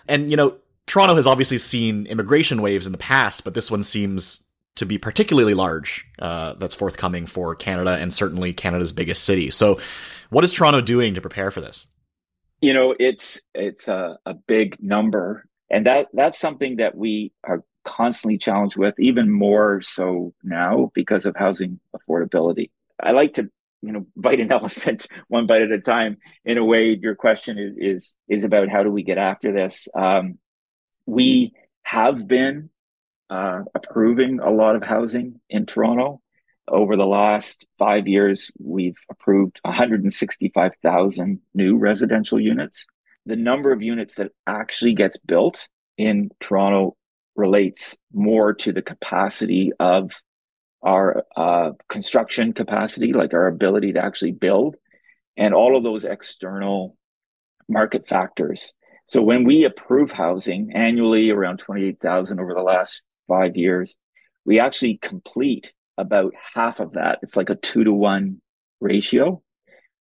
And, 0.08 0.32
you 0.32 0.36
know, 0.36 0.58
Toronto 0.88 1.16
has 1.16 1.28
obviously 1.28 1.60
seen 1.60 2.08
immigration 2.08 2.62
waves 2.62 2.86
in 2.86 2.92
the 2.92 2.98
past, 2.98 3.44
but 3.44 3.54
this 3.54 3.72
one 3.72 3.84
seems 3.84 4.44
to 4.76 4.86
be 4.86 4.98
particularly 4.98 5.54
large 5.54 6.06
uh, 6.20 6.54
that's 6.56 6.76
forthcoming 6.76 7.28
for 7.28 7.56
Canada 7.56 7.92
and 7.92 8.14
certainly 8.14 8.54
Canada's 8.54 8.92
biggest 8.92 9.24
city. 9.24 9.50
So, 9.52 9.80
what 10.30 10.44
is 10.44 10.52
Toronto 10.52 10.82
doing 10.82 11.14
to 11.14 11.22
prepare 11.22 11.52
for 11.52 11.62
this? 11.62 11.86
You 12.60 12.74
know, 12.74 12.96
it's 12.98 13.40
it's 13.54 13.88
a, 13.88 14.18
a 14.26 14.34
big 14.34 14.78
number, 14.82 15.46
and 15.74 15.88
that 15.88 16.08
that's 16.14 16.40
something 16.40 16.76
that 16.76 16.96
we 16.96 17.34
are 17.44 17.64
constantly 17.84 18.38
challenged 18.38 18.78
with, 18.78 18.94
even 19.00 19.32
more 19.32 19.82
so 19.82 20.34
now 20.44 20.92
because 20.94 21.26
of 21.26 21.36
housing 21.36 21.80
affordability. 21.96 22.70
I 23.02 23.12
like 23.12 23.34
to, 23.34 23.50
you 23.82 23.92
know, 23.92 24.06
bite 24.16 24.40
an 24.40 24.52
elephant 24.52 25.08
one 25.30 25.48
bite 25.48 25.64
at 25.64 25.72
a 25.72 25.82
time. 25.82 26.18
In 26.46 26.60
a 26.60 26.64
way, 26.64 26.98
your 27.02 27.16
question 27.16 27.58
is 27.58 27.76
is, 27.78 28.16
is 28.30 28.44
about 28.44 28.70
how 28.70 28.84
do 28.84 28.92
we 28.92 29.02
get 29.02 29.18
after 29.18 29.52
this. 29.52 29.88
Um, 29.96 30.38
we 31.08 31.54
have 31.82 32.28
been 32.28 32.70
uh, 33.32 33.62
approving 33.74 34.40
a 34.42 34.52
lot 34.52 34.76
of 34.76 34.84
housing 34.84 35.42
in 35.50 35.66
Toronto. 35.66 36.22
Over 36.68 36.96
the 36.96 37.06
last 37.06 37.66
five 37.80 38.08
years, 38.08 38.52
we've 38.58 38.96
approved 39.10 39.60
165,000 39.64 41.40
new 41.54 41.78
residential 41.78 42.40
units. 42.40 42.86
The 43.26 43.36
number 43.36 43.72
of 43.72 43.82
units 43.82 44.16
that 44.16 44.32
actually 44.48 44.94
gets 44.94 45.18
built 45.18 45.68
in 45.98 46.30
Toronto 46.40 46.96
relates 47.36 47.96
more 48.12 48.54
to 48.54 48.72
the 48.72 48.82
capacity 48.82 49.72
of 49.80 50.12
our 50.82 51.24
uh, 51.36 51.72
construction 51.90 52.54
capacity, 52.54 53.14
like 53.14 53.34
our 53.34 53.48
ability 53.48 53.94
to 53.94 54.04
actually 54.04 54.34
build, 54.34 54.76
and 55.38 55.54
all 55.54 55.78
of 55.78 55.84
those 55.84 56.04
external 56.04 56.98
market 57.70 58.08
factors. 58.08 58.74
So 59.08 59.22
when 59.22 59.46
we 59.46 59.64
approve 59.64 60.12
housing 60.12 60.72
annually 60.74 61.30
around 61.30 61.60
28,000 61.60 62.40
over 62.40 62.54
the 62.54 62.62
last 62.62 63.02
five 63.28 63.56
years, 63.56 63.96
we 64.46 64.60
actually 64.60 64.98
complete 65.02 65.72
about 65.98 66.34
half 66.54 66.80
of 66.80 66.94
that. 66.94 67.20
It's 67.22 67.38
like 67.38 67.50
a 67.50 67.56
two 67.56 67.84
to 67.84 67.94
one 67.94 68.42
ratio. 68.82 69.42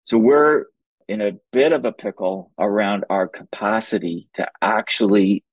So 0.05 0.19
we're 0.19 0.65
in 1.09 1.21
a 1.21 1.33
bit 1.53 1.73
of 1.73 1.85
a 1.85 1.93
pickle 1.93 2.53
around 2.59 3.05
our 3.11 3.29
capacity 3.29 4.29
to 4.35 4.47
actually 4.61 5.45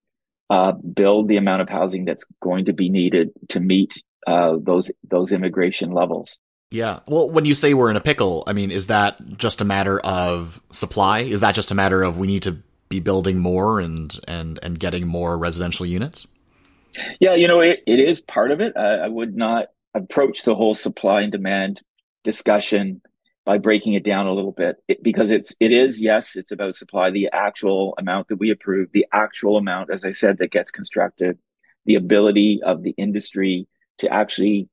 uh, 0.50 0.72
build 0.72 1.28
the 1.28 1.38
amount 1.38 1.62
of 1.62 1.70
housing 1.70 2.06
that's 2.06 2.26
going 2.42 2.66
to 2.66 2.74
be 2.74 2.90
needed 2.90 3.30
to 3.50 3.60
meet 3.60 4.02
uh, 4.28 4.58
those 4.62 4.92
those 5.10 5.32
immigration 5.32 5.92
levels. 5.92 6.40
Yeah. 6.72 7.00
Well, 7.08 7.30
when 7.30 7.46
you 7.46 7.56
say 7.56 7.74
we're 7.74 7.90
in 7.90 7.96
a 7.96 8.02
pickle, 8.02 8.44
I 8.46 8.54
mean, 8.54 8.70
is 8.70 8.88
that 8.88 9.20
just 9.38 9.62
a 9.62 9.66
matter 9.66 10.00
of 10.00 10.62
supply? 10.72 11.22
Is 11.22 11.40
that 11.40 11.56
just 11.56 11.72
a 11.72 11.76
matter 11.76 12.04
of 12.04 12.18
we 12.18 12.28
need 12.28 12.44
to 12.44 12.58
be 12.90 13.00
building 13.00 13.40
more 13.40 13.80
and 13.80 14.18
and 14.28 14.60
and 14.62 14.80
getting 14.80 15.08
more 15.08 15.38
residential 15.38 15.86
units? 15.86 16.28
Yeah, 17.20 17.36
you 17.36 17.48
know, 17.48 17.62
it, 17.62 17.84
it 17.86 18.00
is 18.00 18.20
part 18.20 18.52
of 18.52 18.62
it. 18.62 18.76
I, 18.76 19.06
I 19.06 19.08
would 19.08 19.36
not 19.36 19.68
approach 19.94 20.44
the 20.44 20.56
whole 20.56 20.76
supply 20.76 21.22
and 21.22 21.32
demand 21.32 21.82
discussion 22.24 23.02
by 23.46 23.58
breaking 23.58 23.94
it 23.94 24.04
down 24.04 24.28
a 24.28 24.34
little 24.34 24.52
bit 24.52 24.78
it, 24.88 25.02
because 25.02 25.32
it's 25.32 25.54
it 25.60 25.72
is 25.72 26.00
yes 26.00 26.36
it's 26.36 26.52
about 26.52 26.76
supply 26.76 27.10
the 27.10 27.30
actual 27.32 27.96
amount 27.98 28.28
that 28.28 28.38
we 28.38 28.52
approve 28.52 28.90
the 28.92 29.06
actual 29.12 29.58
amount 29.58 29.90
as 29.92 30.04
i 30.06 30.12
said 30.12 30.38
that 30.38 30.52
gets 30.52 30.72
constructed 30.72 31.38
the 31.86 31.96
ability 31.96 32.62
of 32.64 32.84
the 32.84 32.92
industry 32.92 33.68
to 33.98 34.12
actually 34.12 34.70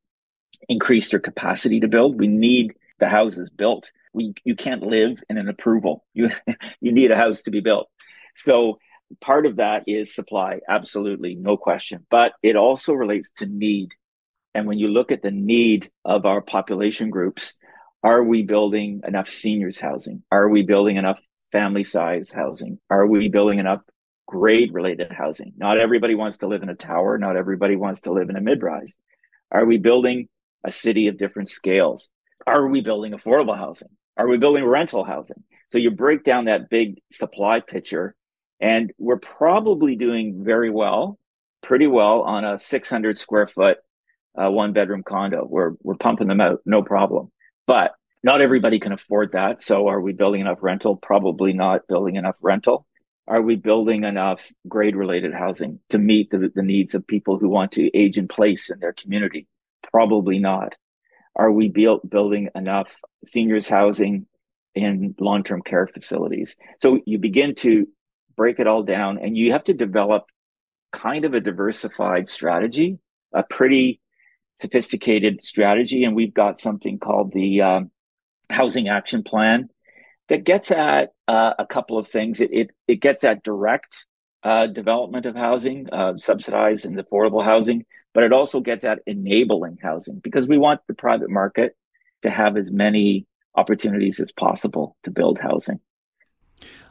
increase 0.68 1.10
their 1.10 1.20
capacity 1.20 1.80
to 1.80 1.88
build. 1.88 2.18
We 2.18 2.28
need 2.28 2.74
the 2.98 3.08
houses 3.08 3.50
built. 3.50 3.90
We 4.12 4.34
you 4.44 4.56
can't 4.56 4.82
live 4.82 5.22
in 5.28 5.38
an 5.38 5.48
approval. 5.48 6.04
You 6.14 6.30
you 6.80 6.92
need 6.92 7.10
a 7.10 7.16
house 7.16 7.42
to 7.44 7.50
be 7.50 7.60
built. 7.60 7.88
So 8.34 8.78
part 9.20 9.46
of 9.46 9.56
that 9.56 9.84
is 9.86 10.14
supply 10.14 10.60
absolutely 10.68 11.34
no 11.34 11.56
question. 11.56 12.06
But 12.10 12.32
it 12.42 12.56
also 12.56 12.92
relates 12.92 13.30
to 13.38 13.46
need. 13.46 13.90
And 14.54 14.66
when 14.66 14.78
you 14.78 14.88
look 14.88 15.12
at 15.12 15.22
the 15.22 15.30
need 15.30 15.90
of 16.04 16.24
our 16.24 16.40
population 16.40 17.10
groups 17.10 17.54
are 18.06 18.22
we 18.22 18.42
building 18.42 19.00
enough 19.04 19.28
seniors 19.28 19.80
housing? 19.80 20.22
Are 20.30 20.48
we 20.48 20.62
building 20.62 20.96
enough 20.96 21.18
family 21.50 21.82
size 21.82 22.30
housing? 22.30 22.78
Are 22.88 23.04
we 23.04 23.28
building 23.28 23.58
enough 23.58 23.80
grade 24.28 24.72
related 24.72 25.10
housing? 25.10 25.54
Not 25.56 25.80
everybody 25.80 26.14
wants 26.14 26.38
to 26.38 26.46
live 26.46 26.62
in 26.62 26.68
a 26.68 26.76
tower. 26.76 27.18
Not 27.18 27.36
everybody 27.36 27.74
wants 27.74 28.02
to 28.02 28.12
live 28.12 28.30
in 28.30 28.36
a 28.36 28.40
mid 28.40 28.62
rise. 28.62 28.94
Are 29.50 29.66
we 29.66 29.78
building 29.78 30.28
a 30.62 30.70
city 30.70 31.08
of 31.08 31.18
different 31.18 31.48
scales? 31.48 32.08
Are 32.46 32.68
we 32.68 32.80
building 32.80 33.10
affordable 33.10 33.58
housing? 33.58 33.88
Are 34.16 34.28
we 34.28 34.36
building 34.36 34.64
rental 34.64 35.02
housing? 35.02 35.42
So 35.70 35.78
you 35.78 35.90
break 35.90 36.22
down 36.22 36.44
that 36.44 36.70
big 36.70 37.00
supply 37.10 37.58
picture, 37.58 38.14
and 38.60 38.92
we're 38.98 39.18
probably 39.18 39.96
doing 39.96 40.44
very 40.44 40.70
well, 40.70 41.18
pretty 41.60 41.88
well 41.88 42.22
on 42.22 42.44
a 42.44 42.56
600 42.56 43.18
square 43.18 43.48
foot 43.48 43.78
uh, 44.40 44.48
one 44.48 44.72
bedroom 44.72 45.02
condo. 45.02 45.44
We're 45.44 45.72
we're 45.82 45.96
pumping 45.96 46.28
them 46.28 46.40
out, 46.40 46.60
no 46.64 46.82
problem. 46.82 47.32
But 47.66 47.92
Not 48.26 48.40
everybody 48.40 48.80
can 48.80 48.90
afford 48.90 49.32
that. 49.32 49.62
So 49.62 49.86
are 49.86 50.00
we 50.00 50.12
building 50.12 50.40
enough 50.40 50.58
rental? 50.60 50.96
Probably 50.96 51.52
not 51.52 51.86
building 51.86 52.16
enough 52.16 52.34
rental. 52.40 52.84
Are 53.28 53.40
we 53.40 53.54
building 53.54 54.02
enough 54.02 54.50
grade 54.66 54.96
related 54.96 55.32
housing 55.32 55.78
to 55.90 55.98
meet 55.98 56.30
the, 56.30 56.50
the 56.52 56.64
needs 56.64 56.96
of 56.96 57.06
people 57.06 57.38
who 57.38 57.48
want 57.48 57.70
to 57.72 57.88
age 57.96 58.18
in 58.18 58.26
place 58.26 58.68
in 58.68 58.80
their 58.80 58.92
community? 58.92 59.46
Probably 59.92 60.40
not. 60.40 60.74
Are 61.36 61.52
we 61.52 61.68
build, 61.68 62.08
building 62.10 62.48
enough 62.56 62.96
seniors 63.24 63.68
housing 63.68 64.26
in 64.74 65.14
long 65.20 65.44
term 65.44 65.62
care 65.62 65.86
facilities? 65.86 66.56
So 66.82 66.98
you 67.06 67.18
begin 67.18 67.54
to 67.56 67.86
break 68.36 68.58
it 68.58 68.66
all 68.66 68.82
down 68.82 69.18
and 69.18 69.36
you 69.36 69.52
have 69.52 69.62
to 69.64 69.72
develop 69.72 70.24
kind 70.92 71.24
of 71.24 71.34
a 71.34 71.40
diversified 71.40 72.28
strategy, 72.28 72.98
a 73.32 73.44
pretty 73.44 74.00
sophisticated 74.60 75.44
strategy. 75.44 76.04
And 76.04 76.14
we've 76.14 76.34
got 76.34 76.60
something 76.60 76.98
called 76.98 77.32
the 77.32 77.62
um, 77.62 77.90
Housing 78.50 78.88
Action 78.88 79.22
Plan 79.22 79.68
that 80.28 80.44
gets 80.44 80.70
at 80.70 81.10
uh, 81.28 81.54
a 81.58 81.66
couple 81.66 81.98
of 81.98 82.08
things. 82.08 82.40
It, 82.40 82.50
it, 82.52 82.70
it 82.88 82.96
gets 82.96 83.24
at 83.24 83.42
direct 83.42 84.04
uh, 84.42 84.66
development 84.66 85.26
of 85.26 85.34
housing, 85.34 85.88
uh, 85.92 86.16
subsidized 86.16 86.84
and 86.84 86.96
affordable 86.96 87.44
housing, 87.44 87.84
but 88.14 88.24
it 88.24 88.32
also 88.32 88.60
gets 88.60 88.84
at 88.84 89.00
enabling 89.06 89.78
housing 89.82 90.20
because 90.22 90.46
we 90.46 90.58
want 90.58 90.80
the 90.86 90.94
private 90.94 91.30
market 91.30 91.76
to 92.22 92.30
have 92.30 92.56
as 92.56 92.70
many 92.70 93.26
opportunities 93.54 94.20
as 94.20 94.32
possible 94.32 94.96
to 95.04 95.10
build 95.10 95.38
housing. 95.38 95.80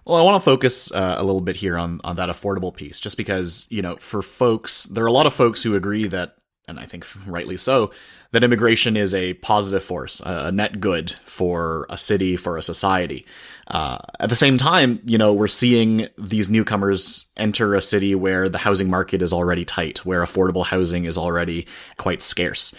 Well, 0.06 0.18
I 0.18 0.22
want 0.22 0.36
to 0.36 0.40
focus 0.40 0.92
uh, 0.92 1.16
a 1.18 1.24
little 1.24 1.42
bit 1.42 1.56
here 1.56 1.80
on 1.80 2.00
on 2.04 2.18
that 2.18 2.30
affordable 2.30 2.76
piece, 2.76 3.00
just 3.00 3.18
because 3.18 3.66
you 3.70 3.82
know, 3.82 3.96
for 3.96 4.22
folks, 4.22 4.84
there 4.84 5.04
are 5.04 5.08
a 5.08 5.12
lot 5.12 5.26
of 5.26 5.34
folks 5.34 5.64
who 5.64 5.76
agree 5.76 6.08
that, 6.08 6.36
and 6.68 6.80
I 6.80 6.86
think 6.86 7.06
rightly 7.28 7.58
so, 7.58 7.92
that 8.32 8.44
immigration 8.44 8.98
is 8.98 9.14
a 9.14 9.34
positive 9.36 9.84
force, 9.84 10.22
a 10.26 10.52
net 10.52 10.80
good 10.82 11.14
for 11.26 11.86
a 11.90 11.98
city, 11.98 12.36
for 12.36 12.58
a 12.58 12.62
society. 12.62 13.26
Uh, 13.68 13.98
at 14.20 14.30
the 14.30 14.36
same 14.36 14.58
time, 14.58 15.00
you 15.06 15.18
know, 15.18 15.34
we're 15.34 15.48
seeing 15.48 16.08
these 16.18 16.50
newcomers 16.50 17.26
enter 17.38 17.76
a 17.76 17.82
city 17.82 18.14
where 18.14 18.50
the 18.50 18.58
housing 18.58 18.90
market 18.90 19.22
is 19.22 19.32
already 19.32 19.64
tight, 19.64 20.06
where 20.06 20.22
affordable 20.22 20.66
housing 20.66 21.06
is 21.06 21.18
already 21.18 21.66
quite 21.98 22.22
scarce. 22.22 22.76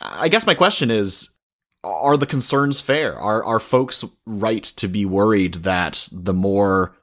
I 0.00 0.28
guess 0.28 0.46
my 0.46 0.54
question 0.54 0.90
is 0.90 1.28
are 1.84 2.16
the 2.16 2.26
concerns 2.26 2.80
fair? 2.80 3.16
Are 3.18 3.44
are 3.44 3.60
folks 3.60 4.04
right 4.26 4.62
to 4.62 4.88
be 4.88 5.04
worried 5.04 5.54
that 5.54 6.08
the 6.10 6.34
more 6.34 6.96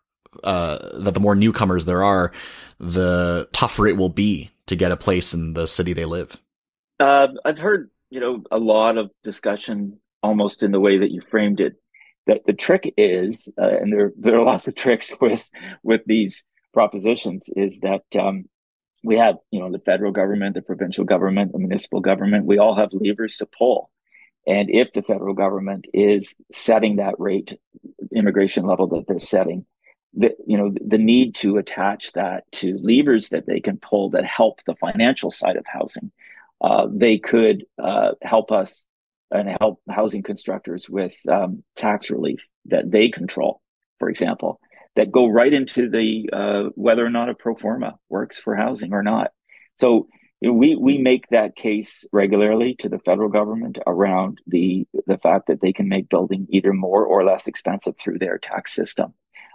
uh, 0.44 1.00
that 1.00 1.14
the 1.14 1.20
more 1.20 1.36
newcomers 1.36 1.86
there 1.86 2.04
are, 2.04 2.32
the 2.80 3.48
tougher 3.54 3.88
it 3.88 3.98
will 3.98 4.10
be 4.10 4.51
to 4.68 4.76
get 4.76 4.92
a 4.92 4.98
place 4.98 5.34
in 5.34 5.54
the 5.54 5.68
city 5.68 5.94
they 5.94 6.06
live? 6.06 6.38
Uh, 7.00 7.30
I've 7.44 7.60
heard 7.60 7.90
you 8.10 8.20
know 8.20 8.44
a 8.52 8.58
lot 8.58 8.98
of 8.98 9.12
discussion, 9.24 10.00
almost 10.22 10.64
in 10.64 10.72
the 10.72 10.80
way 10.80 11.00
that 11.00 11.12
you 11.12 11.22
framed 11.22 11.60
it. 11.60 11.76
That 12.28 12.42
the 12.46 12.54
trick 12.54 12.94
is, 12.98 13.48
uh, 13.60 13.68
and 13.68 13.92
there 13.92 14.12
there 14.18 14.38
are 14.38 14.46
lots 14.46 14.68
of 14.68 14.76
tricks 14.76 15.12
with 15.20 15.50
with 15.84 16.02
these 16.06 16.44
propositions, 16.74 17.50
is 17.56 17.80
that 17.82 18.04
um, 18.20 18.46
we 19.04 19.18
have 19.18 19.36
you 19.52 19.60
know 19.60 19.72
the 19.72 19.80
federal 19.80 20.12
government, 20.12 20.56
the 20.56 20.62
provincial 20.62 21.06
government, 21.06 21.52
the 21.52 21.60
municipal 21.60 22.02
government. 22.02 22.46
We 22.46 22.60
all 22.60 22.76
have 22.76 22.90
levers 22.94 23.38
to 23.38 23.46
pull 23.46 23.92
and 24.48 24.70
if 24.70 24.92
the 24.92 25.04
federal 25.04 25.34
government 25.34 25.86
is 25.94 26.34
setting 26.54 26.96
that 26.96 27.20
rate, 27.20 27.60
immigration 28.16 28.66
level 28.66 28.88
that 28.88 29.06
they're 29.08 29.20
setting, 29.20 29.66
the, 30.14 30.36
you 30.46 30.58
know, 30.58 30.74
the 30.86 30.98
need 30.98 31.36
to 31.36 31.58
attach 31.58 32.12
that 32.14 32.44
to 32.54 32.78
levers 32.82 33.30
that 33.30 33.46
they 33.46 33.60
can 33.60 33.78
pull 33.78 34.10
that 34.12 34.26
help 34.26 34.64
the 34.66 34.76
financial 34.76 35.32
side 35.32 35.56
of 35.56 35.66
housing. 35.66 36.12
Uh, 36.60 36.88
they 36.92 37.18
could 37.18 37.66
uh, 37.82 38.12
help 38.22 38.52
us 38.52 38.86
and 39.32 39.50
help 39.60 39.82
housing 39.90 40.22
constructors 40.22 40.90
with 40.90 41.16
um, 41.30 41.64
tax 41.76 42.10
relief 42.10 42.46
that 42.66 42.92
they 42.92 43.10
control, 43.10 43.62
for 43.98 44.10
example, 44.10 44.60
that 44.96 45.12
go 45.12 45.28
right 45.28 45.54
into 45.54 45.90
the 45.90 46.30
uh, 46.34 46.64
whether 46.76 47.06
or 47.06 47.10
not 47.10 47.30
a 47.30 47.34
pro 47.34 47.56
forma 47.56 47.96
works 48.10 48.38
for 48.38 48.56
housing 48.56 48.94
or 48.94 49.02
not. 49.02 49.32
So 49.78 50.08
we 50.42 50.76
we 50.76 50.98
make 50.98 51.28
that 51.30 51.56
case 51.56 52.06
regularly 52.12 52.76
to 52.80 52.90
the 52.90 53.00
federal 53.00 53.30
government 53.30 53.78
around 53.86 54.40
the 54.48 54.88
the 55.06 55.18
fact 55.18 55.48
that 55.48 55.62
they 55.62 55.72
can 55.72 55.88
make 55.88 56.10
building 56.10 56.48
either 56.50 56.74
more 56.74 57.06
or 57.06 57.24
less 57.24 57.48
expensive 57.48 57.96
through 57.98 58.20
their 58.20 58.38
tax 58.38 58.74
system, 58.74 59.14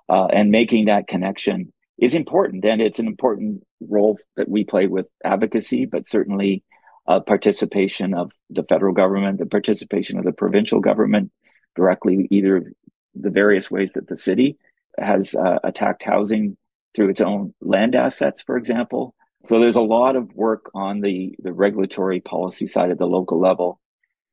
uh, 0.08 0.26
and 0.26 0.50
making 0.50 0.86
that 0.86 1.08
connection 1.08 1.72
is 1.98 2.14
important, 2.14 2.64
and 2.64 2.80
it's 2.80 2.98
an 2.98 3.06
important 3.06 3.62
role 3.80 4.18
that 4.36 4.48
we 4.48 4.64
play 4.64 4.86
with 4.86 5.06
advocacy, 5.24 5.86
but 5.86 6.08
certainly 6.08 6.62
uh, 7.08 7.20
participation 7.20 8.12
of 8.14 8.30
the 8.50 8.64
federal 8.64 8.92
government, 8.92 9.38
the 9.38 9.46
participation 9.46 10.18
of 10.18 10.24
the 10.24 10.32
provincial 10.32 10.80
government 10.80 11.30
directly, 11.74 12.28
either 12.30 12.72
the 13.14 13.30
various 13.30 13.70
ways 13.70 13.92
that 13.92 14.08
the 14.08 14.16
city 14.16 14.58
has 14.98 15.34
uh, 15.34 15.58
attacked 15.64 16.02
housing 16.02 16.56
through 16.94 17.08
its 17.08 17.20
own 17.20 17.54
land 17.60 17.94
assets, 17.94 18.42
for 18.42 18.56
example, 18.56 19.14
so 19.46 19.60
there's 19.60 19.76
a 19.76 19.80
lot 19.80 20.16
of 20.16 20.34
work 20.34 20.70
on 20.74 21.00
the, 21.00 21.36
the 21.38 21.52
regulatory 21.52 22.20
policy 22.20 22.66
side 22.66 22.90
at 22.90 22.98
the 22.98 23.06
local 23.06 23.40
level. 23.40 23.80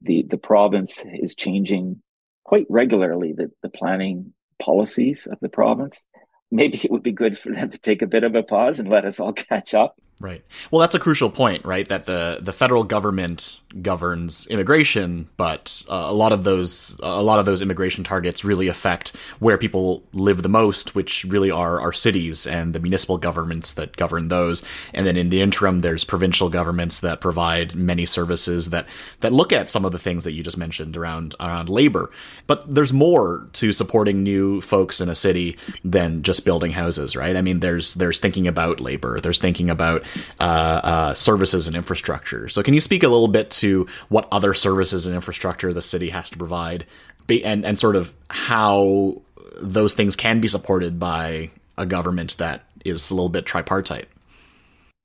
The, 0.02 0.26
the 0.28 0.40
province 0.40 1.00
is 1.06 1.36
changing 1.36 2.02
quite 2.44 2.66
regularly 2.68 3.34
the, 3.34 3.52
the 3.62 3.70
planning 3.70 4.34
policies 4.64 5.28
of 5.30 5.38
the 5.42 5.50
province. 5.50 6.06
Maybe 6.52 6.80
it 6.82 6.92
would 6.92 7.04
be 7.04 7.12
good 7.12 7.38
for 7.38 7.52
them 7.52 7.70
to 7.70 7.78
take 7.78 8.02
a 8.02 8.08
bit 8.08 8.24
of 8.24 8.36
a 8.36 8.44
pause 8.44 8.80
and 8.80 8.88
let 8.88 9.06
us 9.06 9.20
all 9.20 9.34
catch 9.50 9.74
up 9.74 9.96
Right. 10.24 10.42
Well, 10.72 10.80
that's 10.80 10.96
a 10.96 11.00
crucial 11.00 11.30
point, 11.30 11.66
right? 11.66 11.86
That 11.86 12.06
the 12.06 12.40
the 12.42 12.54
federal 12.54 12.86
government 12.86 13.60
governs 13.82 14.48
immigration, 14.48 15.28
but 15.36 15.84
uh, 15.90 16.06
a 16.08 16.14
lot 16.14 16.32
of 16.32 16.46
those 16.46 16.98
a 17.04 17.22
lot 17.22 17.40
of 17.40 17.46
those 17.46 17.62
immigration 17.62 18.06
targets 18.06 18.46
really 18.46 18.70
affect 18.70 19.18
where 19.40 19.58
people 19.58 20.02
live 20.14 20.42
the 20.42 20.48
most, 20.48 20.96
which 20.96 21.26
really 21.26 21.52
are 21.52 21.82
our 21.82 21.92
cities 21.92 22.48
and 22.48 22.74
the 22.74 22.80
municipal 22.80 23.18
governments 23.18 23.74
that 23.74 23.98
govern 23.98 24.30
those. 24.30 24.64
And 24.94 25.06
then 25.06 25.18
in 25.18 25.30
the 25.30 25.42
interim, 25.42 25.80
there's 25.80 26.06
provincial 26.06 26.48
governments 26.48 27.00
that 27.00 27.20
provide 27.20 27.76
many 27.76 28.06
services 28.06 28.70
that 28.70 28.88
that 29.20 29.34
look 29.34 29.52
at 29.52 29.70
some 29.70 29.84
of 29.84 29.92
the 29.92 30.00
things 30.00 30.24
that 30.24 30.32
you 30.32 30.42
just 30.42 30.58
mentioned 30.58 30.96
around 30.96 31.36
around 31.42 31.68
labor. 31.68 32.10
But 32.48 32.74
there's 32.74 32.94
more 32.94 33.50
to 33.54 33.74
supporting 33.74 34.24
new 34.24 34.62
folks 34.62 35.02
in 35.02 35.10
a 35.10 35.16
city 35.16 35.58
than 35.84 36.24
just 36.24 36.46
building 36.46 36.72
houses, 36.72 37.14
right? 37.14 37.36
I 37.36 37.42
mean, 37.42 37.60
there's 37.60 37.96
there's 37.96 38.20
thinking 38.20 38.48
about 38.48 38.80
labor, 38.80 39.20
there's 39.20 39.40
thinking 39.40 39.70
about 39.70 40.06
uh, 40.40 40.44
uh, 40.44 41.14
services 41.14 41.68
and 41.68 41.76
infrastructure. 41.76 42.48
So, 42.50 42.64
can 42.64 42.74
you 42.74 42.82
speak 42.82 43.04
a 43.04 43.08
little 43.08 43.28
bit 43.28 43.52
to 43.52 43.88
what 44.10 44.28
other 44.32 44.54
services 44.54 45.06
and 45.06 45.16
infrastructure 45.16 45.74
the 45.74 45.82
city 45.82 46.10
has 46.10 46.30
to 46.32 46.38
provide, 46.38 46.86
and 47.30 47.66
and 47.66 47.78
sort 47.78 47.96
of 47.96 48.14
how 48.30 49.22
those 49.62 49.94
things 49.94 50.16
can 50.16 50.40
be 50.40 50.48
supported 50.48 51.00
by 51.00 51.52
a 51.78 51.86
government 51.86 52.38
that 52.38 52.64
is 52.86 53.12
a 53.12 53.16
little 53.16 53.30
bit 53.30 53.46
tripartite? 53.46 54.08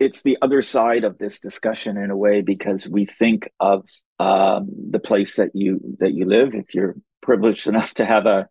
It's 0.01 0.23
the 0.23 0.39
other 0.43 0.63
side 0.63 1.05
of 1.05 1.19
this 1.19 1.41
discussion 1.41 1.97
in 1.97 2.11
a 2.11 2.17
way 2.17 2.41
because 2.41 2.89
we 2.89 3.05
think 3.05 3.51
of 3.59 3.85
um, 4.21 4.69
the 4.91 5.01
place 5.01 5.37
that 5.37 5.51
you 5.55 5.81
that 5.99 6.13
you 6.13 6.27
live. 6.27 6.55
If 6.55 6.75
you're 6.75 6.97
privileged 7.23 7.67
enough 7.67 7.95
to 7.95 8.05
have 8.05 8.27
a 8.27 8.49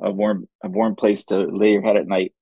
a 0.00 0.10
warm 0.10 0.48
a 0.62 0.68
warm 0.68 0.96
place 0.96 1.24
to 1.26 1.38
lay 1.38 1.72
your 1.72 1.82
head 1.82 1.96
at 1.96 2.06
night, 2.06 2.32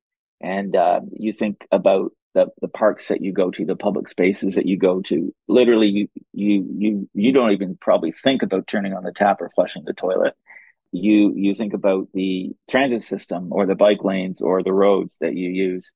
and 0.41 0.75
uh, 0.75 1.01
you 1.13 1.33
think 1.33 1.67
about 1.71 2.13
the 2.35 2.47
the 2.61 2.69
parks 2.69 3.09
that 3.09 3.23
you 3.23 3.33
go 3.33 3.51
to, 3.51 3.65
the 3.65 3.77
public 3.77 4.09
spaces 4.09 4.55
that 4.55 4.67
you 4.67 4.77
go 4.79 5.01
to. 5.03 5.35
Literally, 5.49 5.89
you 5.89 6.09
you 6.33 6.67
you 6.79 7.09
you 7.15 7.33
don't 7.33 7.53
even 7.53 7.77
probably 7.77 8.13
think 8.13 8.43
about 8.43 8.67
turning 8.67 8.93
on 8.93 9.05
the 9.05 9.13
tap 9.13 9.41
or 9.41 9.51
flushing 9.55 9.85
the 9.85 9.93
toilet. 9.93 10.35
You 10.93 11.33
you 11.35 11.55
think 11.55 11.75
about 11.75 12.09
the 12.15 12.53
transit 12.69 13.03
system 13.03 13.49
or 13.53 13.67
the 13.67 13.75
bike 13.75 14.05
lanes 14.05 14.41
or 14.41 14.63
the 14.63 14.73
roads 14.73 15.13
that 15.21 15.35
you 15.35 15.49
use. 15.51 15.91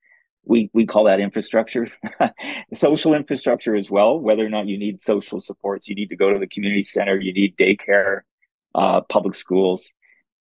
We 0.44 0.70
we 0.72 0.86
call 0.86 1.04
that 1.04 1.20
infrastructure, 1.20 1.88
social 2.74 3.14
infrastructure 3.14 3.76
as 3.76 3.90
well. 3.90 4.18
Whether 4.18 4.44
or 4.44 4.50
not 4.50 4.66
you 4.66 4.78
need 4.78 5.00
social 5.00 5.40
supports, 5.40 5.88
you 5.88 5.94
need 5.94 6.08
to 6.08 6.16
go 6.16 6.32
to 6.32 6.38
the 6.38 6.48
community 6.48 6.84
center, 6.84 7.18
you 7.18 7.32
need 7.32 7.56
daycare, 7.56 8.22
uh, 8.74 9.02
public 9.02 9.34
schools, 9.34 9.88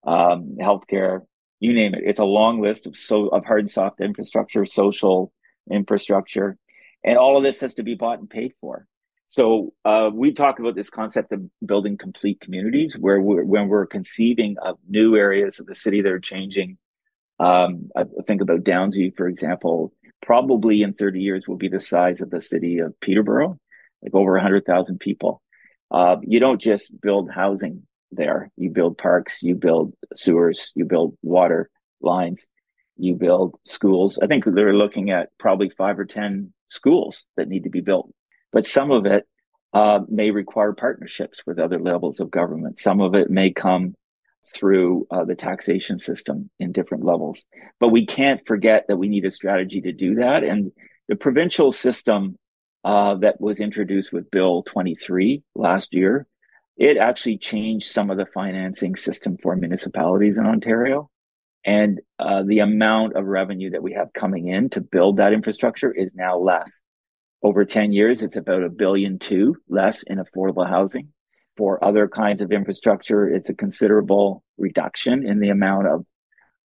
um, 0.04 0.58
healthcare, 0.60 1.22
you 1.60 1.74
name 1.74 1.94
it. 1.94 2.02
It's 2.04 2.20
a 2.20 2.26
long 2.26 2.62
list 2.62 2.88
of 2.88 2.98
so 2.98 3.28
of 3.28 3.46
hard 3.46 3.62
and 3.62 3.70
soft 3.70 4.02
infrastructure, 4.02 4.66
social 4.66 5.32
infrastructure, 5.70 6.58
and 7.04 7.18
all 7.18 7.38
of 7.38 7.44
this 7.44 7.60
has 7.62 7.76
to 7.76 7.84
be 7.84 7.96
bought 7.96 8.20
and 8.20 8.30
paid 8.30 8.54
for. 8.62 8.88
So 9.28 9.74
uh, 9.86 10.10
we 10.14 10.34
talk 10.34 10.60
about 10.60 10.76
this 10.76 10.90
concept 10.90 11.32
of 11.32 11.42
building 11.66 11.98
complete 11.98 12.42
communities, 12.42 12.98
where 12.98 13.22
we're, 13.22 13.46
when 13.46 13.70
we're 13.70 13.86
conceiving 13.86 14.58
of 14.62 14.78
new 14.90 15.16
areas 15.16 15.60
of 15.60 15.68
the 15.68 15.76
city 15.76 16.02
that 16.02 16.12
are 16.12 16.20
changing. 16.20 16.78
Um, 17.40 17.90
I 17.96 18.04
think 18.26 18.42
about 18.42 18.66
Downsview, 18.66 19.16
for 19.16 19.28
example. 19.28 19.94
Probably 20.22 20.82
in 20.82 20.94
30 20.94 21.22
years 21.22 21.48
will 21.48 21.56
be 21.56 21.70
the 21.70 21.80
size 21.80 22.20
of 22.20 22.30
the 22.30 22.42
city 22.42 22.80
of 22.80 23.00
Peterborough, 23.00 23.58
like 24.04 24.14
over 24.14 24.34
100,000 24.34 25.00
people. 25.00 25.42
Uh, 25.90 26.18
you 26.24 26.42
don't 26.42 26.62
just 26.62 26.92
build 27.02 27.32
housing 27.32 27.84
there; 28.12 28.52
you 28.58 28.70
build 28.70 28.98
parks, 28.98 29.42
you 29.42 29.56
build 29.56 29.94
sewers, 30.16 30.74
you 30.76 30.84
build 30.84 31.18
water 31.22 31.70
lines, 32.02 32.46
you 33.02 33.16
build 33.16 33.56
schools. 33.66 34.20
I 34.22 34.28
think 34.28 34.46
they're 34.46 34.74
looking 34.74 35.10
at 35.10 35.30
probably 35.38 35.70
five 35.70 36.00
or 36.00 36.06
10 36.06 36.54
schools 36.68 37.26
that 37.36 37.48
need 37.48 37.64
to 37.64 37.70
be 37.70 37.82
built. 37.82 38.14
But 38.52 38.68
some 38.68 38.92
of 38.92 39.06
it 39.06 39.28
uh, 39.74 40.02
may 40.10 40.32
require 40.32 40.74
partnerships 40.74 41.42
with 41.46 41.60
other 41.60 41.80
levels 41.80 42.20
of 42.20 42.30
government. 42.30 42.80
Some 42.80 43.02
of 43.02 43.16
it 43.16 43.30
may 43.30 43.52
come 43.52 43.96
through 44.54 45.08
uh, 45.10 45.24
the 45.24 45.36
taxation 45.36 46.00
system 46.00 46.50
in 46.60 46.72
different 46.72 47.04
levels. 47.04 47.44
But 47.80 47.90
we 47.90 48.06
can't 48.06 48.46
forget 48.46 48.86
that 48.88 48.98
we 48.98 49.08
need 49.08 49.26
a 49.26 49.32
strategy 49.32 49.82
to 49.82 49.94
do 49.94 50.16
that. 50.16 50.44
And 50.44 50.72
the 51.08 51.16
provincial 51.16 51.72
system 51.72 52.38
uh, 52.84 53.16
that 53.16 53.40
was 53.40 53.60
introduced 53.60 54.12
with 54.12 54.32
Bill 54.32 54.64
23 54.64 55.44
last 55.56 55.94
year, 55.94 56.28
it 56.78 56.98
actually 56.98 57.38
changed 57.38 57.92
some 57.92 58.10
of 58.10 58.18
the 58.18 58.26
financing 58.26 58.96
system 58.96 59.38
for 59.42 59.56
municipalities 59.56 60.38
in 60.38 60.46
Ontario. 60.46 61.10
And 61.66 62.02
uh, 62.18 62.44
the 62.44 62.60
amount 62.60 63.16
of 63.16 63.26
revenue 63.26 63.72
that 63.72 63.84
we 63.84 63.94
have 63.94 64.14
coming 64.14 64.48
in 64.48 64.70
to 64.72 64.82
build 64.82 65.18
that 65.18 65.34
infrastructure 65.34 65.92
is 65.92 66.16
now 66.16 66.38
less. 66.38 66.70
Over 67.44 67.66
10 67.66 67.92
years, 67.92 68.22
it's 68.22 68.36
about 68.36 68.64
a 68.64 68.70
billion 68.70 69.20
two 69.20 69.56
less 69.68 70.04
in 70.04 70.20
affordable 70.20 70.68
housing. 70.68 71.10
For 71.58 71.84
other 71.84 72.08
kinds 72.08 72.42
of 72.42 72.52
infrastructure, 72.52 73.28
it's 73.28 73.50
a 73.50 73.54
considerable 73.54 74.44
reduction 74.58 75.28
in 75.28 75.40
the 75.40 75.50
amount 75.50 75.88
of, 75.88 76.06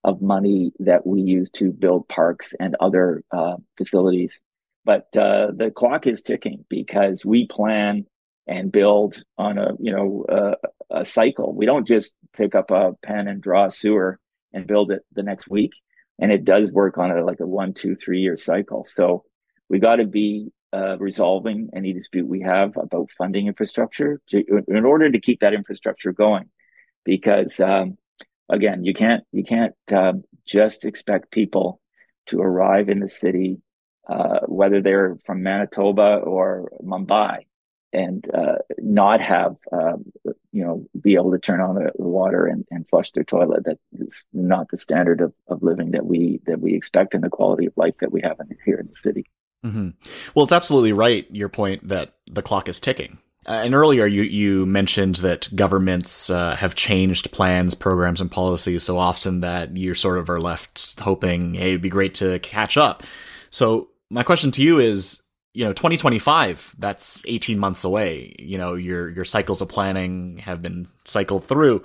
of 0.04 0.22
money 0.22 0.72
that 0.78 1.06
we 1.06 1.22
use 1.22 1.50
to 1.52 1.72
build 1.72 2.08
parks 2.08 2.54
and 2.60 2.76
other 2.80 3.22
uh, 3.30 3.56
facilities. 3.76 4.40
But 4.84 5.08
uh, 5.16 5.48
the 5.56 5.72
clock 5.74 6.06
is 6.06 6.22
ticking 6.22 6.64
because 6.68 7.24
we 7.24 7.46
plan 7.46 8.06
and 8.46 8.70
build 8.70 9.22
on 9.36 9.58
a 9.58 9.72
you 9.80 9.92
know 9.92 10.24
a, 10.28 10.98
a 11.00 11.04
cycle. 11.04 11.52
We 11.52 11.66
don't 11.66 11.86
just 11.86 12.12
pick 12.32 12.54
up 12.54 12.70
a 12.70 12.92
pen 13.02 13.26
and 13.26 13.42
draw 13.42 13.66
a 13.66 13.72
sewer 13.72 14.20
and 14.52 14.66
build 14.66 14.90
it 14.90 15.02
the 15.12 15.22
next 15.22 15.48
week. 15.48 15.72
And 16.18 16.32
it 16.32 16.44
does 16.44 16.70
work 16.70 16.98
on 16.98 17.10
a 17.10 17.24
like 17.24 17.40
a 17.40 17.46
one, 17.46 17.74
two, 17.74 17.94
three 17.94 18.20
year 18.20 18.36
cycle. 18.36 18.86
So 18.94 19.24
we 19.68 19.78
got 19.78 19.96
to 19.96 20.06
be 20.06 20.50
uh, 20.72 20.96
resolving 20.98 21.70
any 21.74 21.92
dispute 21.92 22.26
we 22.26 22.42
have 22.42 22.76
about 22.76 23.10
funding 23.16 23.46
infrastructure 23.46 24.20
to, 24.30 24.62
in 24.68 24.84
order 24.84 25.10
to 25.10 25.20
keep 25.20 25.40
that 25.40 25.54
infrastructure 25.54 26.12
going. 26.12 26.50
Because 27.04 27.58
um, 27.60 27.98
again, 28.48 28.84
you 28.84 28.94
can't 28.94 29.24
you 29.32 29.44
can't 29.44 29.74
uh, 29.92 30.14
just 30.46 30.84
expect 30.84 31.30
people 31.30 31.80
to 32.26 32.40
arrive 32.40 32.88
in 32.88 33.00
the 33.00 33.08
city, 33.08 33.58
uh, 34.08 34.40
whether 34.46 34.82
they're 34.82 35.16
from 35.24 35.42
Manitoba 35.42 36.16
or 36.16 36.72
Mumbai, 36.82 37.46
and 37.92 38.24
uh, 38.32 38.56
not 38.78 39.20
have 39.20 39.56
um, 39.72 40.04
you 40.56 40.64
know 40.64 40.86
be 40.98 41.14
able 41.16 41.32
to 41.32 41.38
turn 41.38 41.60
on 41.60 41.74
the, 41.74 41.92
water 41.96 42.46
and, 42.46 42.64
and 42.70 42.88
flush 42.88 43.10
their 43.12 43.24
toilet. 43.24 43.64
That 43.64 43.78
is 43.92 44.24
not 44.32 44.70
the 44.70 44.78
standard 44.78 45.20
of, 45.20 45.34
of 45.48 45.62
living 45.62 45.90
that 45.90 46.06
we 46.06 46.40
that 46.46 46.60
we 46.60 46.74
expect 46.74 47.12
and 47.12 47.22
the 47.22 47.28
quality 47.28 47.66
of 47.66 47.74
life 47.76 47.94
that 48.00 48.10
we 48.10 48.22
have 48.22 48.40
in, 48.40 48.56
here 48.64 48.78
in 48.78 48.88
the 48.88 48.96
city. 48.96 49.26
Mm-hmm. 49.64 49.90
Well, 50.34 50.44
it's 50.44 50.54
absolutely 50.54 50.92
right. 50.92 51.26
Your 51.30 51.50
point 51.50 51.86
that 51.88 52.14
the 52.26 52.42
clock 52.42 52.70
is 52.70 52.80
ticking. 52.80 53.18
Uh, 53.46 53.62
and 53.64 53.74
earlier, 53.74 54.06
you 54.06 54.22
you 54.22 54.64
mentioned 54.64 55.16
that 55.16 55.54
governments 55.54 56.30
uh, 56.30 56.56
have 56.56 56.74
changed 56.74 57.30
plans, 57.32 57.74
programs, 57.74 58.22
and 58.22 58.30
policies 58.30 58.82
so 58.82 58.96
often 58.96 59.40
that 59.40 59.76
you 59.76 59.92
sort 59.92 60.16
of 60.16 60.30
are 60.30 60.40
left 60.40 60.98
hoping, 61.00 61.52
hey, 61.52 61.68
it'd 61.70 61.82
be 61.82 61.90
great 61.90 62.14
to 62.14 62.38
catch 62.38 62.78
up. 62.78 63.02
So, 63.50 63.90
my 64.08 64.22
question 64.22 64.52
to 64.52 64.62
you 64.62 64.78
is, 64.78 65.22
you 65.56 65.64
know, 65.64 65.72
2025, 65.72 66.76
that's 66.78 67.24
18 67.26 67.58
months 67.58 67.84
away. 67.84 68.36
You 68.38 68.58
know, 68.58 68.74
your 68.74 69.08
your 69.08 69.24
cycles 69.24 69.62
of 69.62 69.68
planning 69.68 70.38
have 70.38 70.60
been 70.60 70.86
cycled 71.04 71.44
through. 71.44 71.84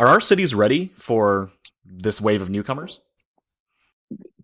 Are 0.00 0.08
our 0.08 0.20
cities 0.20 0.54
ready 0.54 0.92
for 0.96 1.50
this 1.84 2.20
wave 2.20 2.42
of 2.42 2.50
newcomers? 2.50 3.00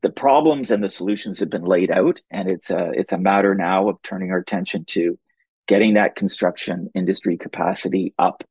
the 0.04 0.10
problems 0.10 0.70
and 0.70 0.84
the 0.84 0.90
solutions 0.90 1.40
have 1.40 1.48
been 1.48 1.64
laid 1.64 1.90
out, 1.90 2.20
and 2.30 2.50
it's 2.50 2.68
a 2.70 2.90
it's 2.92 3.12
a 3.12 3.18
matter 3.18 3.54
now 3.54 3.88
of 3.88 4.02
turning 4.02 4.30
our 4.30 4.36
attention 4.36 4.84
to 4.84 5.18
getting 5.66 5.94
that 5.94 6.14
construction 6.14 6.90
industry 6.94 7.38
capacity 7.38 8.12
up 8.18 8.44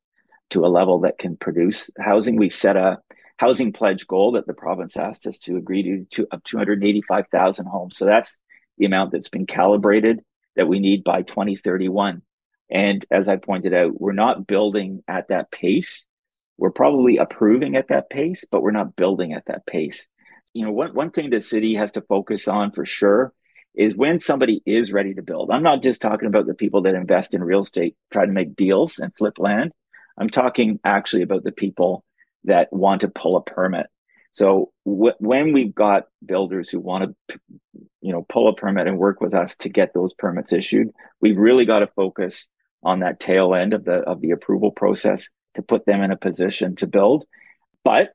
to 0.50 0.66
a 0.66 0.68
level 0.68 0.98
that 1.02 1.16
can 1.16 1.36
produce 1.36 1.90
housing. 1.96 2.34
We've 2.34 2.52
set 2.52 2.76
a 2.76 2.98
housing 3.36 3.72
pledge 3.72 4.08
goal 4.08 4.32
that 4.32 4.48
the 4.48 4.52
province 4.52 4.96
asked 4.96 5.28
us 5.28 5.38
to 5.38 5.56
agree 5.56 5.84
to, 5.84 6.04
to 6.16 6.26
of 6.32 6.42
285,000 6.42 7.66
homes. 7.66 7.98
So 7.98 8.04
that's 8.04 8.40
the 8.78 8.86
amount 8.86 9.12
that's 9.12 9.28
been 9.28 9.46
calibrated 9.46 10.20
that 10.56 10.68
we 10.68 10.80
need 10.80 11.04
by 11.04 11.22
2031. 11.22 12.22
And 12.70 13.04
as 13.10 13.28
I 13.28 13.36
pointed 13.36 13.74
out, 13.74 14.00
we're 14.00 14.12
not 14.12 14.46
building 14.46 15.02
at 15.06 15.28
that 15.28 15.50
pace. 15.50 16.06
We're 16.56 16.70
probably 16.70 17.18
approving 17.18 17.76
at 17.76 17.88
that 17.88 18.08
pace, 18.08 18.44
but 18.50 18.62
we're 18.62 18.70
not 18.70 18.96
building 18.96 19.32
at 19.32 19.46
that 19.46 19.66
pace 19.66 20.06
you 20.54 20.64
know, 20.64 20.72
one, 20.72 20.94
one 20.94 21.10
thing 21.10 21.28
the 21.28 21.42
city 21.42 21.74
has 21.74 21.92
to 21.92 22.00
focus 22.00 22.48
on 22.48 22.70
for 22.70 22.86
sure 22.86 23.32
is 23.74 23.96
when 23.96 24.20
somebody 24.20 24.62
is 24.64 24.92
ready 24.92 25.14
to 25.14 25.22
build. 25.22 25.50
I'm 25.50 25.64
not 25.64 25.82
just 25.82 26.00
talking 26.00 26.28
about 26.28 26.46
the 26.46 26.54
people 26.54 26.82
that 26.82 26.94
invest 26.94 27.34
in 27.34 27.42
real 27.42 27.62
estate, 27.62 27.96
try 28.12 28.24
to 28.24 28.32
make 28.32 28.54
deals 28.54 29.00
and 29.00 29.14
flip 29.14 29.38
land. 29.38 29.72
I'm 30.16 30.30
talking 30.30 30.78
actually 30.84 31.22
about 31.22 31.42
the 31.42 31.52
people 31.52 32.04
that 32.44 32.72
want 32.72 33.00
to 33.00 33.08
pull 33.08 33.36
a 33.36 33.42
permit. 33.42 33.86
So 34.34 34.72
when 34.84 35.52
we've 35.52 35.74
got 35.74 36.04
builders 36.24 36.68
who 36.68 36.80
want 36.80 37.14
to, 37.28 37.38
you 38.00 38.12
know, 38.12 38.26
pull 38.28 38.48
a 38.48 38.54
permit 38.54 38.88
and 38.88 38.98
work 38.98 39.20
with 39.20 39.32
us 39.32 39.56
to 39.58 39.68
get 39.68 39.94
those 39.94 40.12
permits 40.14 40.52
issued, 40.52 40.90
we've 41.20 41.38
really 41.38 41.64
got 41.64 41.78
to 41.80 41.86
focus 41.86 42.48
on 42.82 43.00
that 43.00 43.20
tail 43.20 43.54
end 43.54 43.72
of 43.72 43.84
the 43.84 43.94
of 43.94 44.20
the 44.20 44.32
approval 44.32 44.70
process 44.70 45.28
to 45.54 45.62
put 45.62 45.86
them 45.86 46.02
in 46.02 46.10
a 46.10 46.16
position 46.16 46.76
to 46.76 46.86
build. 46.86 47.24
But 47.84 48.10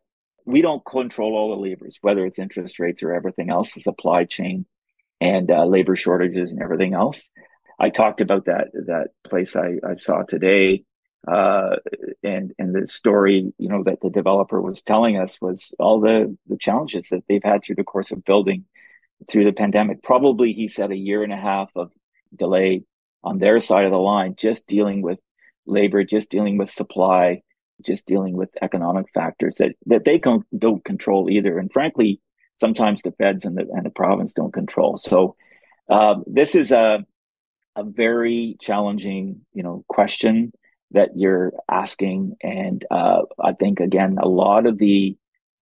we 0.45 0.61
don't 0.61 0.85
control 0.85 1.35
all 1.35 1.49
the 1.49 1.69
levers, 1.69 1.97
whether 2.01 2.25
it's 2.25 2.39
interest 2.39 2.79
rates 2.79 3.01
or 3.01 3.13
everything 3.13 3.49
else, 3.49 3.73
the 3.73 3.81
supply 3.81 4.25
chain 4.25 4.65
and 5.21 5.49
uh, 5.49 5.65
labor 5.65 5.95
shortages 5.95 6.51
and 6.51 6.61
everything 6.61 6.93
else. 6.93 7.21
I 7.79 7.89
talked 7.89 8.19
about 8.19 8.45
that 8.45 8.67
that 8.73 9.09
place 9.23 9.55
I, 9.55 9.75
I 9.87 9.95
saw 9.95 10.23
today, 10.23 10.83
uh, 11.27 11.75
and 12.23 12.53
and 12.57 12.73
the 12.73 12.87
story 12.87 13.51
you 13.57 13.69
know 13.69 13.83
that 13.83 14.01
the 14.01 14.09
developer 14.09 14.61
was 14.61 14.81
telling 14.81 15.17
us 15.17 15.37
was 15.41 15.73
all 15.79 15.99
the 15.99 16.37
the 16.47 16.57
challenges 16.57 17.09
that 17.09 17.23
they've 17.27 17.43
had 17.43 17.63
through 17.63 17.75
the 17.75 17.83
course 17.83 18.11
of 18.11 18.23
building 18.23 18.65
through 19.29 19.45
the 19.45 19.51
pandemic. 19.51 20.01
Probably 20.01 20.53
he 20.53 20.67
said 20.67 20.91
a 20.91 20.97
year 20.97 21.23
and 21.23 21.33
a 21.33 21.37
half 21.37 21.69
of 21.75 21.91
delay 22.35 22.83
on 23.23 23.37
their 23.37 23.59
side 23.59 23.85
of 23.85 23.91
the 23.91 23.97
line, 23.97 24.35
just 24.37 24.67
dealing 24.67 25.01
with 25.01 25.19
labor, 25.65 26.03
just 26.03 26.29
dealing 26.29 26.57
with 26.57 26.69
supply, 26.69 27.41
just 27.85 28.05
dealing 28.05 28.35
with 28.35 28.49
economic 28.61 29.07
factors 29.13 29.55
that, 29.59 29.75
that 29.85 30.05
they 30.05 30.17
don't, 30.17 30.45
don't 30.57 30.83
control 30.83 31.29
either. 31.29 31.57
And 31.57 31.71
frankly, 31.71 32.21
sometimes 32.59 33.01
the 33.01 33.11
feds 33.11 33.45
and 33.45 33.57
the, 33.57 33.67
and 33.73 33.85
the 33.85 33.89
province 33.89 34.33
don't 34.33 34.53
control. 34.53 34.97
So 34.97 35.35
um, 35.89 36.23
this 36.27 36.55
is 36.55 36.71
a, 36.71 37.05
a 37.75 37.83
very 37.83 38.57
challenging, 38.59 39.41
you 39.53 39.63
know, 39.63 39.83
question 39.87 40.51
that 40.91 41.09
you're 41.15 41.53
asking. 41.69 42.35
And 42.41 42.85
uh, 42.89 43.23
I 43.39 43.53
think, 43.53 43.79
again, 43.79 44.17
a 44.21 44.27
lot 44.27 44.65
of 44.65 44.77
the 44.77 45.17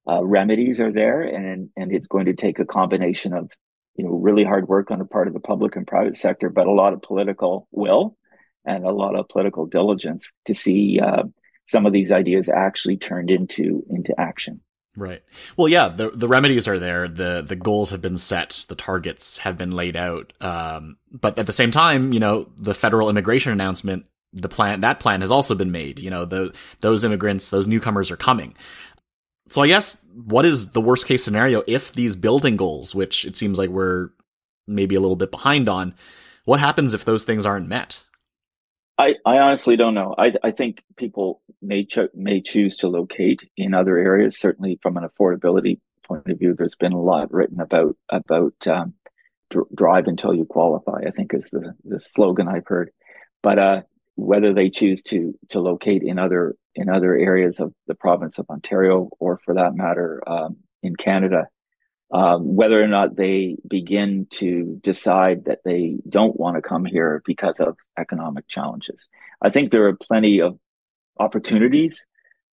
uh, 0.10 0.24
remedies 0.24 0.80
are 0.80 0.92
there 0.92 1.22
and, 1.22 1.70
and 1.76 1.92
it's 1.92 2.08
going 2.08 2.26
to 2.28 2.34
take 2.34 2.60
a 2.60 2.66
combination 2.66 3.34
of, 3.34 3.52
you 3.96 4.06
know, 4.06 4.12
really 4.12 4.44
hard 4.44 4.68
work 4.68 4.92
on 4.92 5.00
the 5.00 5.06
part 5.06 5.28
of 5.28 5.34
the 5.34 5.40
public 5.40 5.76
and 5.76 5.86
private 5.88 6.18
sector, 6.18 6.50
but 6.50 6.68
a 6.68 6.72
lot 6.72 6.94
of 6.94 7.02
political 7.02 7.68
will 7.72 8.16
and 8.64 8.86
a 8.86 8.92
lot 8.92 9.16
of 9.16 9.28
political 9.30 9.66
diligence 9.66 10.28
to 10.46 10.54
see 10.54 11.00
uh, 11.00 11.24
some 11.68 11.86
of 11.86 11.94
these 11.94 12.12
ideas 12.12 12.50
actually 12.50 12.98
turned 12.98 13.32
into 13.32 13.84
into 13.90 14.14
action. 14.20 14.62
Right. 14.96 15.22
Well, 15.56 15.68
yeah, 15.68 15.90
the 15.90 16.10
the 16.10 16.28
remedies 16.28 16.68
are 16.68 16.80
there. 16.80 17.08
the 17.08 17.44
The 17.46 17.56
goals 17.56 17.92
have 17.92 18.02
been 18.02 18.18
set. 18.18 18.66
The 18.68 18.76
targets 18.76 19.38
have 19.40 19.58
been 19.58 19.72
laid 19.72 19.96
out. 19.96 20.34
Um, 20.42 20.98
but 21.12 21.38
at 21.38 21.46
the 21.46 21.52
same 21.52 21.72
time, 21.72 22.14
you 22.14 22.20
know, 22.20 22.50
the 22.56 22.74
federal 22.74 23.10
immigration 23.10 23.52
announcement, 23.52 24.06
the 24.34 24.50
plan 24.50 24.82
that 24.82 25.00
plan 25.00 25.22
has 25.22 25.32
also 25.32 25.56
been 25.56 25.72
made. 25.72 26.00
You 26.00 26.10
know, 26.10 26.26
the 26.26 26.54
those 26.82 27.04
immigrants, 27.04 27.50
those 27.50 27.68
newcomers 27.68 28.12
are 28.12 28.18
coming. 28.18 28.56
So 29.50 29.62
I 29.62 29.68
guess 29.68 29.98
what 30.26 30.46
is 30.46 30.72
the 30.72 30.82
worst 30.82 31.08
case 31.08 31.24
scenario 31.24 31.64
if 31.68 31.94
these 31.94 32.16
building 32.16 32.58
goals, 32.58 32.94
which 32.94 33.26
it 33.26 33.38
seems 33.38 33.58
like 33.58 33.70
we're 33.70 34.10
maybe 34.68 34.96
a 34.96 35.00
little 35.00 35.16
bit 35.16 35.32
behind 35.32 35.70
on, 35.70 35.96
what 36.46 36.60
happens 36.60 36.94
if 36.94 37.06
those 37.06 37.24
things 37.24 37.46
aren't 37.46 37.68
met? 37.68 38.02
I, 38.98 39.16
I 39.26 39.38
honestly 39.38 39.76
don't 39.78 39.94
know. 39.94 40.16
I, 40.18 40.34
I 40.44 40.52
think 40.52 40.84
people 40.98 41.42
may 41.62 41.86
cho- 41.86 42.10
may 42.16 42.42
choose 42.42 42.78
to 42.78 42.88
locate 42.88 43.50
in 43.56 43.74
other 43.74 43.98
areas. 43.98 44.40
Certainly, 44.40 44.80
from 44.82 44.98
an 44.98 45.08
affordability 45.08 45.80
point 46.04 46.28
of 46.28 46.40
view, 46.40 46.56
there's 46.58 46.76
been 46.76 46.94
a 46.94 47.02
lot 47.02 47.32
written 47.32 47.60
about 47.60 47.96
about 48.10 48.56
um, 48.66 48.96
dr- 49.52 49.68
drive 49.76 50.08
until 50.08 50.34
you 50.34 50.46
qualify. 50.46 51.04
I 51.06 51.12
think 51.12 51.34
is 51.34 51.48
the 51.52 51.76
the 51.84 52.00
slogan 52.00 52.48
I've 52.48 52.66
heard. 52.66 52.90
But 53.44 53.60
uh, 53.60 53.82
whether 54.18 54.52
they 54.52 54.70
choose 54.70 55.02
to 55.04 55.38
to 55.50 55.60
locate 55.60 56.04
in 56.04 56.20
other 56.20 56.56
in 56.76 56.90
other 56.90 57.16
areas 57.16 57.60
of 57.60 57.74
the 57.88 57.96
province 57.96 58.38
of 58.38 58.50
Ontario, 58.50 59.10
or 59.20 59.40
for 59.46 59.54
that 59.54 59.76
matter, 59.76 60.22
um, 60.28 60.58
in 60.84 60.96
Canada, 60.96 61.48
um, 62.12 62.56
whether 62.56 62.82
or 62.82 62.88
not 62.88 63.16
they 63.16 63.58
begin 63.68 64.28
to 64.32 64.80
decide 64.84 65.46
that 65.46 65.60
they 65.64 65.98
don't 66.10 66.40
want 66.40 66.56
to 66.56 66.62
come 66.62 66.84
here 66.84 67.22
because 67.26 67.60
of 67.60 67.78
economic 67.98 68.48
challenges. 68.48 69.08
I 69.42 69.50
think 69.50 69.72
there 69.72 69.88
are 69.88 69.96
plenty 69.96 70.42
of 70.42 70.60
opportunities 71.20 72.04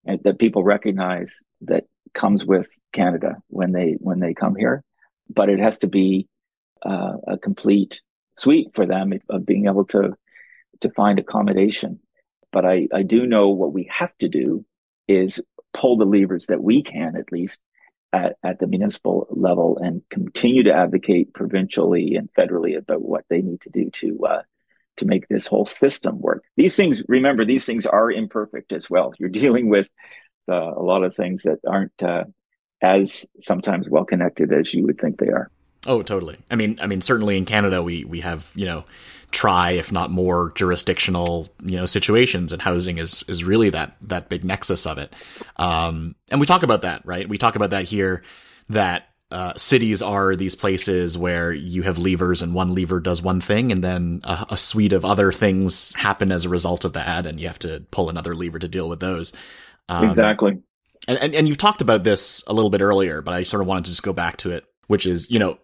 that 0.04 0.38
people 0.38 0.64
recognize 0.64 1.40
that 1.62 1.84
comes 2.14 2.44
with 2.44 2.68
Canada 2.92 3.36
when 3.48 3.72
they 3.72 3.96
when 4.00 4.18
they 4.20 4.32
come 4.32 4.56
here, 4.56 4.82
but 5.28 5.50
it 5.50 5.60
has 5.60 5.78
to 5.80 5.86
be 5.86 6.26
uh, 6.84 7.16
a 7.28 7.38
complete 7.38 8.00
suite 8.36 8.68
for 8.74 8.86
them 8.86 9.12
of 9.28 9.44
being 9.44 9.66
able 9.66 9.84
to 9.84 10.16
to 10.80 10.90
find 10.90 11.18
accommodation. 11.18 12.00
But 12.52 12.64
I, 12.64 12.88
I 12.92 13.02
do 13.02 13.26
know 13.26 13.48
what 13.48 13.72
we 13.72 13.88
have 13.92 14.16
to 14.18 14.28
do 14.28 14.64
is 15.06 15.40
pull 15.72 15.96
the 15.96 16.04
levers 16.04 16.46
that 16.46 16.62
we 16.62 16.82
can, 16.82 17.16
at 17.16 17.32
least 17.32 17.60
at, 18.12 18.36
at 18.42 18.58
the 18.58 18.66
municipal 18.66 19.26
level, 19.30 19.78
and 19.78 20.02
continue 20.10 20.64
to 20.64 20.72
advocate 20.72 21.32
provincially 21.32 22.16
and 22.16 22.28
federally 22.36 22.76
about 22.76 23.02
what 23.02 23.24
they 23.28 23.40
need 23.40 23.60
to 23.62 23.70
do 23.70 23.90
to 24.00 24.26
uh, 24.26 24.42
to 24.96 25.06
make 25.06 25.28
this 25.28 25.46
whole 25.46 25.66
system 25.66 26.20
work. 26.20 26.44
These 26.56 26.76
things, 26.76 27.02
remember, 27.08 27.44
these 27.44 27.64
things 27.64 27.86
are 27.86 28.10
imperfect 28.10 28.72
as 28.72 28.90
well. 28.90 29.12
You're 29.18 29.28
dealing 29.28 29.68
with 29.68 29.88
uh, 30.48 30.54
a 30.54 30.82
lot 30.82 31.04
of 31.04 31.14
things 31.14 31.44
that 31.44 31.58
aren't 31.66 32.02
uh, 32.02 32.24
as 32.82 33.26
sometimes 33.40 33.88
well 33.88 34.04
connected 34.04 34.52
as 34.52 34.72
you 34.74 34.84
would 34.84 35.00
think 35.00 35.18
they 35.18 35.28
are. 35.28 35.50
Oh, 35.86 36.02
totally. 36.02 36.38
I 36.50 36.56
mean, 36.56 36.78
I 36.80 36.86
mean, 36.86 37.00
certainly 37.00 37.36
in 37.36 37.46
Canada, 37.46 37.82
we 37.82 38.04
we 38.04 38.20
have 38.20 38.50
you 38.54 38.66
know, 38.66 38.84
try 39.30 39.72
if 39.72 39.92
not 39.92 40.10
more 40.10 40.52
jurisdictional 40.54 41.48
you 41.64 41.76
know 41.76 41.86
situations, 41.86 42.52
and 42.52 42.60
housing 42.60 42.98
is 42.98 43.24
is 43.28 43.44
really 43.44 43.70
that 43.70 43.96
that 44.02 44.28
big 44.28 44.44
nexus 44.44 44.86
of 44.86 44.98
it. 44.98 45.14
Um, 45.56 46.14
and 46.30 46.40
we 46.40 46.46
talk 46.46 46.62
about 46.62 46.82
that, 46.82 47.04
right? 47.04 47.28
We 47.28 47.38
talk 47.38 47.56
about 47.56 47.70
that 47.70 47.84
here. 47.84 48.22
That 48.68 49.10
uh, 49.30 49.52
cities 49.56 50.02
are 50.02 50.34
these 50.34 50.54
places 50.54 51.16
where 51.16 51.52
you 51.52 51.82
have 51.82 51.98
levers 51.98 52.42
and 52.42 52.52
one 52.52 52.74
lever 52.74 52.98
does 52.98 53.22
one 53.22 53.40
thing 53.40 53.70
and 53.70 53.82
then 53.84 54.20
a, 54.24 54.46
a, 54.50 54.56
suite 54.56 54.92
of 54.92 55.04
other 55.04 55.30
things 55.30 55.94
happen 55.94 56.32
as 56.32 56.44
a 56.44 56.48
result 56.48 56.84
of 56.84 56.94
that 56.94 57.26
and 57.26 57.38
you 57.38 57.46
have 57.46 57.58
to 57.58 57.84
pull 57.92 58.10
another 58.10 58.34
lever 58.34 58.58
to 58.58 58.66
deal 58.66 58.88
with 58.88 58.98
those 58.98 59.32
um, 59.88 60.08
exactly 60.08 60.58
and, 61.06 61.18
and 61.18 61.34
and 61.36 61.48
you've 61.48 61.58
talked 61.58 61.80
about 61.80 62.02
this 62.02 62.42
a 62.48 62.52
little 62.52 62.70
bit 62.70 62.80
earlier 62.80 63.22
but 63.22 63.32
i 63.32 63.44
sort 63.44 63.60
of 63.60 63.68
wanted 63.68 63.84
to 63.84 63.92
just 63.92 64.02
go 64.02 64.12
back 64.12 64.36
to 64.36 64.50
it 64.50 64.64
which 64.88 65.06
is 65.06 65.30
you 65.30 65.38
know 65.38 65.58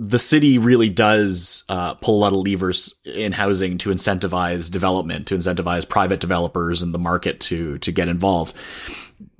the 0.00 0.18
city 0.18 0.58
really 0.58 0.88
does 0.88 1.64
uh, 1.68 1.94
pull 1.94 2.18
a 2.18 2.20
lot 2.20 2.32
of 2.32 2.38
levers 2.46 2.94
in 3.04 3.32
housing 3.32 3.78
to 3.78 3.90
incentivize 3.90 4.70
development, 4.70 5.26
to 5.26 5.34
incentivize 5.34 5.88
private 5.88 6.20
developers 6.20 6.82
and 6.84 6.94
the 6.94 6.98
market 6.98 7.40
to 7.40 7.78
to 7.78 7.90
get 7.90 8.08
involved. 8.08 8.54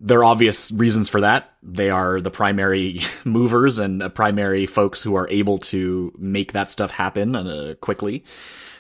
There 0.01 0.19
are 0.19 0.25
obvious 0.25 0.73
reasons 0.73 1.09
for 1.09 1.21
that. 1.21 1.53
They 1.63 1.91
are 1.91 2.21
the 2.21 2.31
primary 2.31 3.03
movers 3.25 3.79
and 3.79 4.13
primary 4.15 4.67
folks 4.67 5.01
who 5.01 5.15
are 5.15 5.29
able 5.29 5.59
to 5.59 6.13
make 6.19 6.53
that 6.53 6.73
stuff 6.73 6.91
happen 6.91 7.37
uh, 7.37 7.75
quickly. 7.81 8.25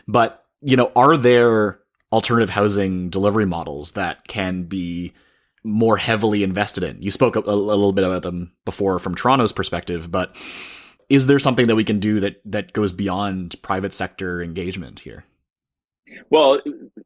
But 0.08 0.44
you 0.60 0.76
know, 0.76 0.90
are 0.96 1.16
there 1.16 1.78
alternative 2.10 2.50
housing 2.50 3.10
delivery 3.10 3.46
models 3.46 3.92
that 3.92 4.26
can 4.26 4.64
be 4.64 5.12
more 5.62 5.96
heavily 5.96 6.42
invested 6.42 6.82
in? 6.82 7.00
You 7.00 7.12
spoke 7.12 7.36
a, 7.36 7.40
a 7.40 7.54
little 7.54 7.92
bit 7.92 8.04
about 8.04 8.22
them 8.22 8.50
before 8.64 8.98
from 8.98 9.14
Toronto's 9.14 9.52
perspective, 9.52 10.10
but 10.10 10.34
is 11.08 11.26
there 11.26 11.38
something 11.38 11.66
that 11.66 11.76
we 11.76 11.84
can 11.84 12.00
do 12.00 12.20
that 12.20 12.40
that 12.44 12.72
goes 12.72 12.92
beyond 12.92 13.60
private 13.62 13.94
sector 13.94 14.42
engagement 14.42 15.00
here? 15.00 15.24
Well, 16.30 16.60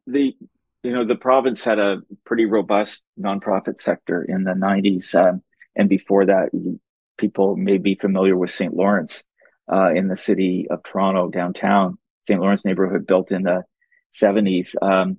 the 0.07 0.35
you 0.83 0.91
know 0.91 1.05
the 1.05 1.15
province 1.15 1.63
had 1.63 1.79
a 1.79 2.01
pretty 2.25 2.45
robust 2.45 3.03
nonprofit 3.19 3.79
sector 3.79 4.23
in 4.23 4.43
the 4.43 4.51
90s 4.51 5.15
um, 5.15 5.41
and 5.75 5.87
before 5.89 6.25
that 6.25 6.49
people 7.17 7.55
may 7.55 7.77
be 7.77 7.95
familiar 7.95 8.37
with 8.37 8.51
st 8.51 8.73
lawrence 8.73 9.23
uh, 9.71 9.91
in 9.93 10.09
the 10.09 10.17
city 10.17 10.67
of 10.69 10.83
toronto 10.83 11.29
downtown 11.29 11.97
st 12.27 12.39
lawrence 12.39 12.65
neighborhood 12.65 13.07
built 13.07 13.31
in 13.31 13.43
the 13.43 13.63
70s 14.13 14.75
um, 14.81 15.17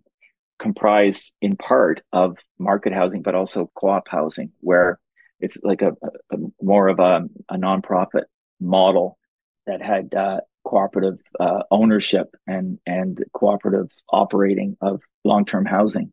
comprised 0.59 1.33
in 1.40 1.57
part 1.57 2.03
of 2.12 2.37
market 2.59 2.92
housing 2.92 3.23
but 3.23 3.35
also 3.35 3.70
co-op 3.75 4.07
housing 4.07 4.53
where 4.61 5.01
it's 5.40 5.57
like 5.62 5.83
a, 5.83 5.92
a 6.31 6.37
more 6.62 6.88
of 6.88 7.01
a, 7.01 7.23
a 7.49 7.57
nonprofit 7.57 8.25
model 8.60 9.18
that 9.66 9.82
had 9.82 10.14
uh, 10.14 10.40
cooperative 10.64 11.20
uh, 11.38 11.62
ownership 11.70 12.34
and 12.46 12.78
and 12.86 13.22
cooperative 13.32 13.90
operating 14.10 14.76
of 14.80 15.00
long 15.24 15.44
term 15.44 15.64
housing. 15.64 16.12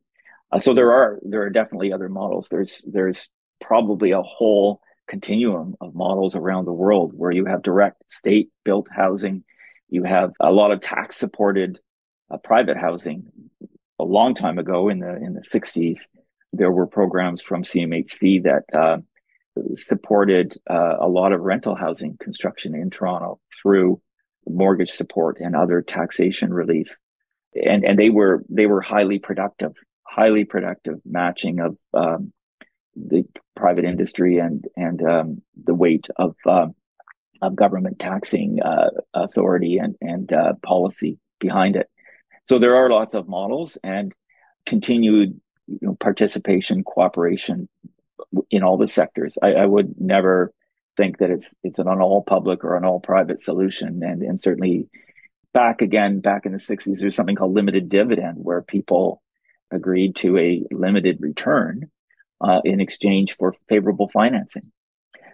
Uh, 0.52 0.60
so 0.60 0.74
there 0.74 0.92
are 0.92 1.20
there 1.24 1.44
are 1.44 1.50
definitely 1.50 1.94
other 1.94 2.10
models. 2.10 2.48
There's 2.50 2.84
there's 2.86 3.30
probably 3.60 4.12
a 4.12 4.22
whole 4.22 4.82
continuum 5.08 5.76
of 5.82 5.94
models 5.94 6.36
around 6.36 6.66
the 6.66 6.74
world 6.74 7.12
where 7.14 7.32
you 7.32 7.46
have 7.46 7.62
direct 7.62 8.02
state 8.10 8.50
built 8.64 8.88
housing, 8.90 9.44
you 9.90 10.04
have 10.04 10.32
a 10.40 10.52
lot 10.52 10.72
of 10.72 10.80
tax 10.80 11.18
supported 11.18 11.80
uh, 12.32 12.38
private 12.38 12.78
housing. 12.78 13.26
A 14.00 14.04
long 14.04 14.34
time 14.34 14.58
ago 14.58 14.90
in 14.90 15.00
the 15.00 15.16
in 15.18 15.34
the 15.34 15.42
60s, 15.42 16.08
there 16.54 16.72
were 16.72 16.88
programs 16.88 17.42
from 17.42 17.64
CMHC 17.64 18.44
that 18.44 18.64
uh, 18.74 18.98
supported 19.76 20.58
uh, 20.70 20.96
a 21.00 21.08
lot 21.08 21.34
of 21.34 21.42
rental 21.42 21.76
housing 21.76 22.18
construction 22.18 22.76
in 22.76 22.90
Toronto 22.90 23.40
through 23.62 24.02
mortgage 24.48 24.92
support 24.92 25.38
and 25.40 25.56
other 25.56 25.82
taxation 25.82 26.54
relief, 26.54 26.96
and 27.54 27.84
and 27.84 28.00
they 28.00 28.10
were 28.10 28.44
they 28.50 28.66
were 28.66 28.82
highly 28.82 29.20
productive, 29.20 29.74
highly 30.04 30.46
productive 30.46 31.00
matching 31.06 31.60
of 31.60 31.78
um, 31.94 32.34
the 32.96 33.24
private 33.56 33.86
industry 33.86 34.38
and 34.38 34.66
and 34.76 35.02
um, 35.04 35.42
the 35.64 35.76
weight 35.76 36.08
of 36.16 36.36
uh, 36.46 36.68
of 37.42 37.56
government 37.56 38.00
taxing 38.00 38.62
uh, 38.62 38.90
authority 39.14 39.78
and 39.78 39.96
and 40.02 40.32
uh, 40.32 40.54
policy 40.64 41.20
behind 41.40 41.76
it. 41.76 41.88
So 42.46 42.60
there 42.60 42.76
are 42.76 42.90
lots 42.90 43.14
of 43.14 43.28
models 43.28 43.78
and 43.84 44.14
continued 44.66 45.40
you 45.68 45.80
know, 45.82 45.96
participation, 45.96 46.84
cooperation 46.84 47.70
in 48.50 48.64
all 48.64 48.78
the 48.78 48.88
sectors. 48.88 49.38
I, 49.42 49.54
I, 49.54 49.66
would 49.66 50.00
never 50.00 50.54
think 50.98 51.18
that 51.20 51.30
it's 51.30 51.54
it's 51.64 51.80
an 51.80 51.88
all 51.88 52.24
public 52.24 52.64
or 52.64 52.76
an 52.76 52.86
all 52.86 53.00
private 53.00 53.42
solution, 53.42 54.02
and 54.04 54.22
and 54.22 54.40
certainly 54.40 54.88
back 55.54 55.82
again 55.82 56.20
back 56.20 56.46
in 56.46 56.52
the 56.52 56.58
'60s, 56.58 57.00
there's 57.00 57.16
something 57.16 57.36
called 57.36 57.54
limited 57.54 57.90
dividend 57.90 58.38
where 58.38 58.62
people 58.62 59.22
agreed 59.72 60.16
to 60.18 60.38
a 60.38 60.64
limited 60.72 61.18
return 61.22 61.90
uh, 62.42 62.62
in 62.66 62.82
exchange 62.82 63.36
for 63.38 63.56
favorable 63.70 64.10
financing. 64.10 64.72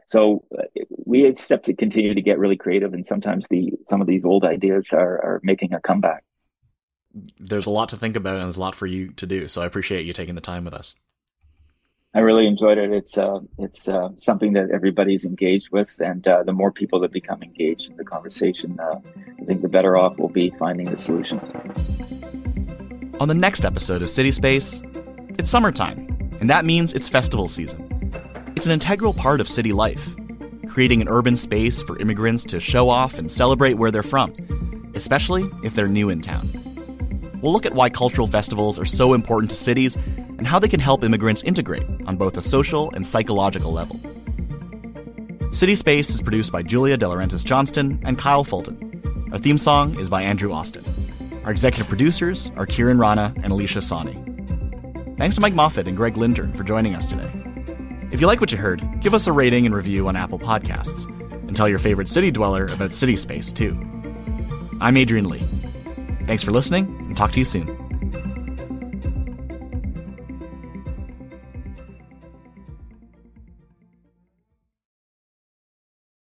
So 0.08 0.46
uh, 0.58 0.64
we 1.06 1.22
have 1.24 1.62
to 1.64 1.74
continue 1.74 2.14
to 2.14 2.22
get 2.22 2.40
really 2.40 2.56
creative, 2.56 2.94
and 2.94 3.06
sometimes 3.06 3.46
the 3.50 3.74
some 3.88 4.02
of 4.02 4.08
these 4.08 4.26
old 4.26 4.46
ideas 4.46 4.90
are 4.94 5.00
are 5.00 5.42
making 5.44 5.74
a 5.74 5.82
comeback. 5.82 6.24
There's 7.40 7.66
a 7.66 7.72
lot 7.72 7.90
to 7.90 7.98
think 7.98 8.16
about, 8.16 8.36
and 8.36 8.44
there's 8.44 8.58
a 8.58 8.62
lot 8.62 8.76
for 8.76 8.86
you 8.86 9.10
to 9.14 9.26
do. 9.26 9.48
So 9.48 9.62
I 9.62 9.66
appreciate 9.66 10.06
you 10.06 10.14
taking 10.14 10.36
the 10.36 10.42
time 10.42 10.64
with 10.64 10.74
us. 10.74 10.96
I 12.18 12.22
really 12.22 12.48
enjoyed 12.48 12.80
it. 12.80 12.92
It's 12.92 13.16
uh, 13.16 13.42
it's 13.60 13.88
uh, 13.88 14.10
something 14.18 14.54
that 14.54 14.72
everybody's 14.72 15.24
engaged 15.24 15.70
with, 15.72 16.02
and 16.02 16.28
uh, 16.28 16.42
the 16.42 16.52
more 16.52 16.72
people 16.72 17.00
that 17.02 17.12
become 17.12 17.44
engaged 17.44 17.92
in 17.92 17.96
the 17.96 18.04
conversation, 18.04 18.80
uh, 18.80 19.00
I 19.40 19.46
think 19.46 19.62
the 19.62 19.70
better 19.70 19.96
off 19.96 20.18
we'll 20.18 20.30
be 20.30 20.50
finding 20.58 20.90
the 20.90 20.98
solutions. 20.98 21.44
On 23.20 23.28
the 23.28 23.36
next 23.36 23.66
episode 23.66 24.02
of 24.02 24.10
City 24.10 24.32
Space, 24.32 24.82
it's 25.38 25.52
summertime, 25.52 26.08
and 26.40 26.50
that 26.50 26.66
means 26.66 26.92
it's 26.92 27.08
festival 27.08 27.48
season. 27.48 27.88
It's 28.56 28.66
an 28.66 28.72
integral 28.72 29.14
part 29.14 29.40
of 29.40 29.48
city 29.48 29.72
life, 29.72 30.16
creating 30.68 31.04
an 31.04 31.10
urban 31.10 31.38
space 31.38 31.84
for 31.84 32.00
immigrants 32.00 32.46
to 32.46 32.60
show 32.60 32.90
off 32.90 33.20
and 33.20 33.32
celebrate 33.32 33.76
where 33.76 33.92
they're 33.92 34.02
from, 34.02 34.34
especially 34.96 35.46
if 35.64 35.76
they're 35.76 35.86
new 35.86 36.10
in 36.10 36.22
town. 36.22 36.50
We'll 37.44 37.54
look 37.54 37.68
at 37.68 37.76
why 37.76 37.92
cultural 37.92 38.28
festivals 38.28 38.80
are 38.80 38.86
so 38.86 39.14
important 39.14 39.52
to 39.52 39.56
cities 39.56 40.00
and 40.38 40.48
how 40.48 40.60
they 40.60 40.68
can 40.68 40.80
help 40.80 41.04
immigrants 41.04 41.44
integrate 41.44 41.88
on 42.06 42.18
both 42.18 42.38
a 42.38 42.42
social 42.42 42.92
and 42.92 43.06
psychological 43.06 43.72
level. 43.72 44.00
City 45.52 45.76
Space 45.76 46.10
is 46.10 46.22
produced 46.22 46.52
by 46.52 46.62
Julia 46.62 46.98
De 46.98 47.06
Laurentiis 47.06 47.44
Johnston 47.44 48.00
and 48.04 48.18
Kyle 48.18 48.44
Fulton. 48.44 49.30
Our 49.32 49.38
theme 49.38 49.58
song 49.58 50.00
is 50.00 50.10
by 50.10 50.22
Andrew 50.22 50.52
Austin. 50.52 50.84
Our 51.46 51.52
executive 51.52 51.88
producers 51.88 52.52
are 52.58 52.66
Kieran 52.66 53.00
Rana 53.00 53.34
and 53.42 53.52
Alicia 53.52 53.82
Sani. 53.82 54.14
Thanks 55.18 55.36
to 55.36 55.42
Mike 55.42 55.54
Moffatt 55.54 55.88
and 55.88 55.98
Gregg 55.98 56.14
Lintern 56.16 56.56
for 56.56 56.64
joining 56.64 56.94
us 56.94 57.06
today. 57.06 57.32
If 58.12 58.22
you 58.22 58.28
like 58.28 58.40
what 58.40 58.52
you 58.52 58.58
heard, 58.58 58.84
give 59.02 59.14
us 59.14 59.28
a 59.28 59.32
rating 59.32 59.66
and 59.66 59.74
review 59.74 60.08
on 60.08 60.16
Apple 60.16 60.40
Podcasts, 60.40 61.06
and 61.48 61.56
tell 61.56 61.68
your 61.68 61.80
favorite 61.80 62.08
city 62.08 62.32
dweller 62.32 62.66
about 62.68 62.94
City 62.94 63.16
Space 63.18 63.52
too. 63.52 63.78
I'm 64.80 64.96
Adrian 64.96 65.28
Lee. 65.28 65.44
Thanks 66.26 66.44
for 66.44 66.52
listening, 66.52 66.86
and 67.08 67.18
talk 67.18 67.32
to 67.32 67.40
you 67.40 67.46
soon. 67.46 67.77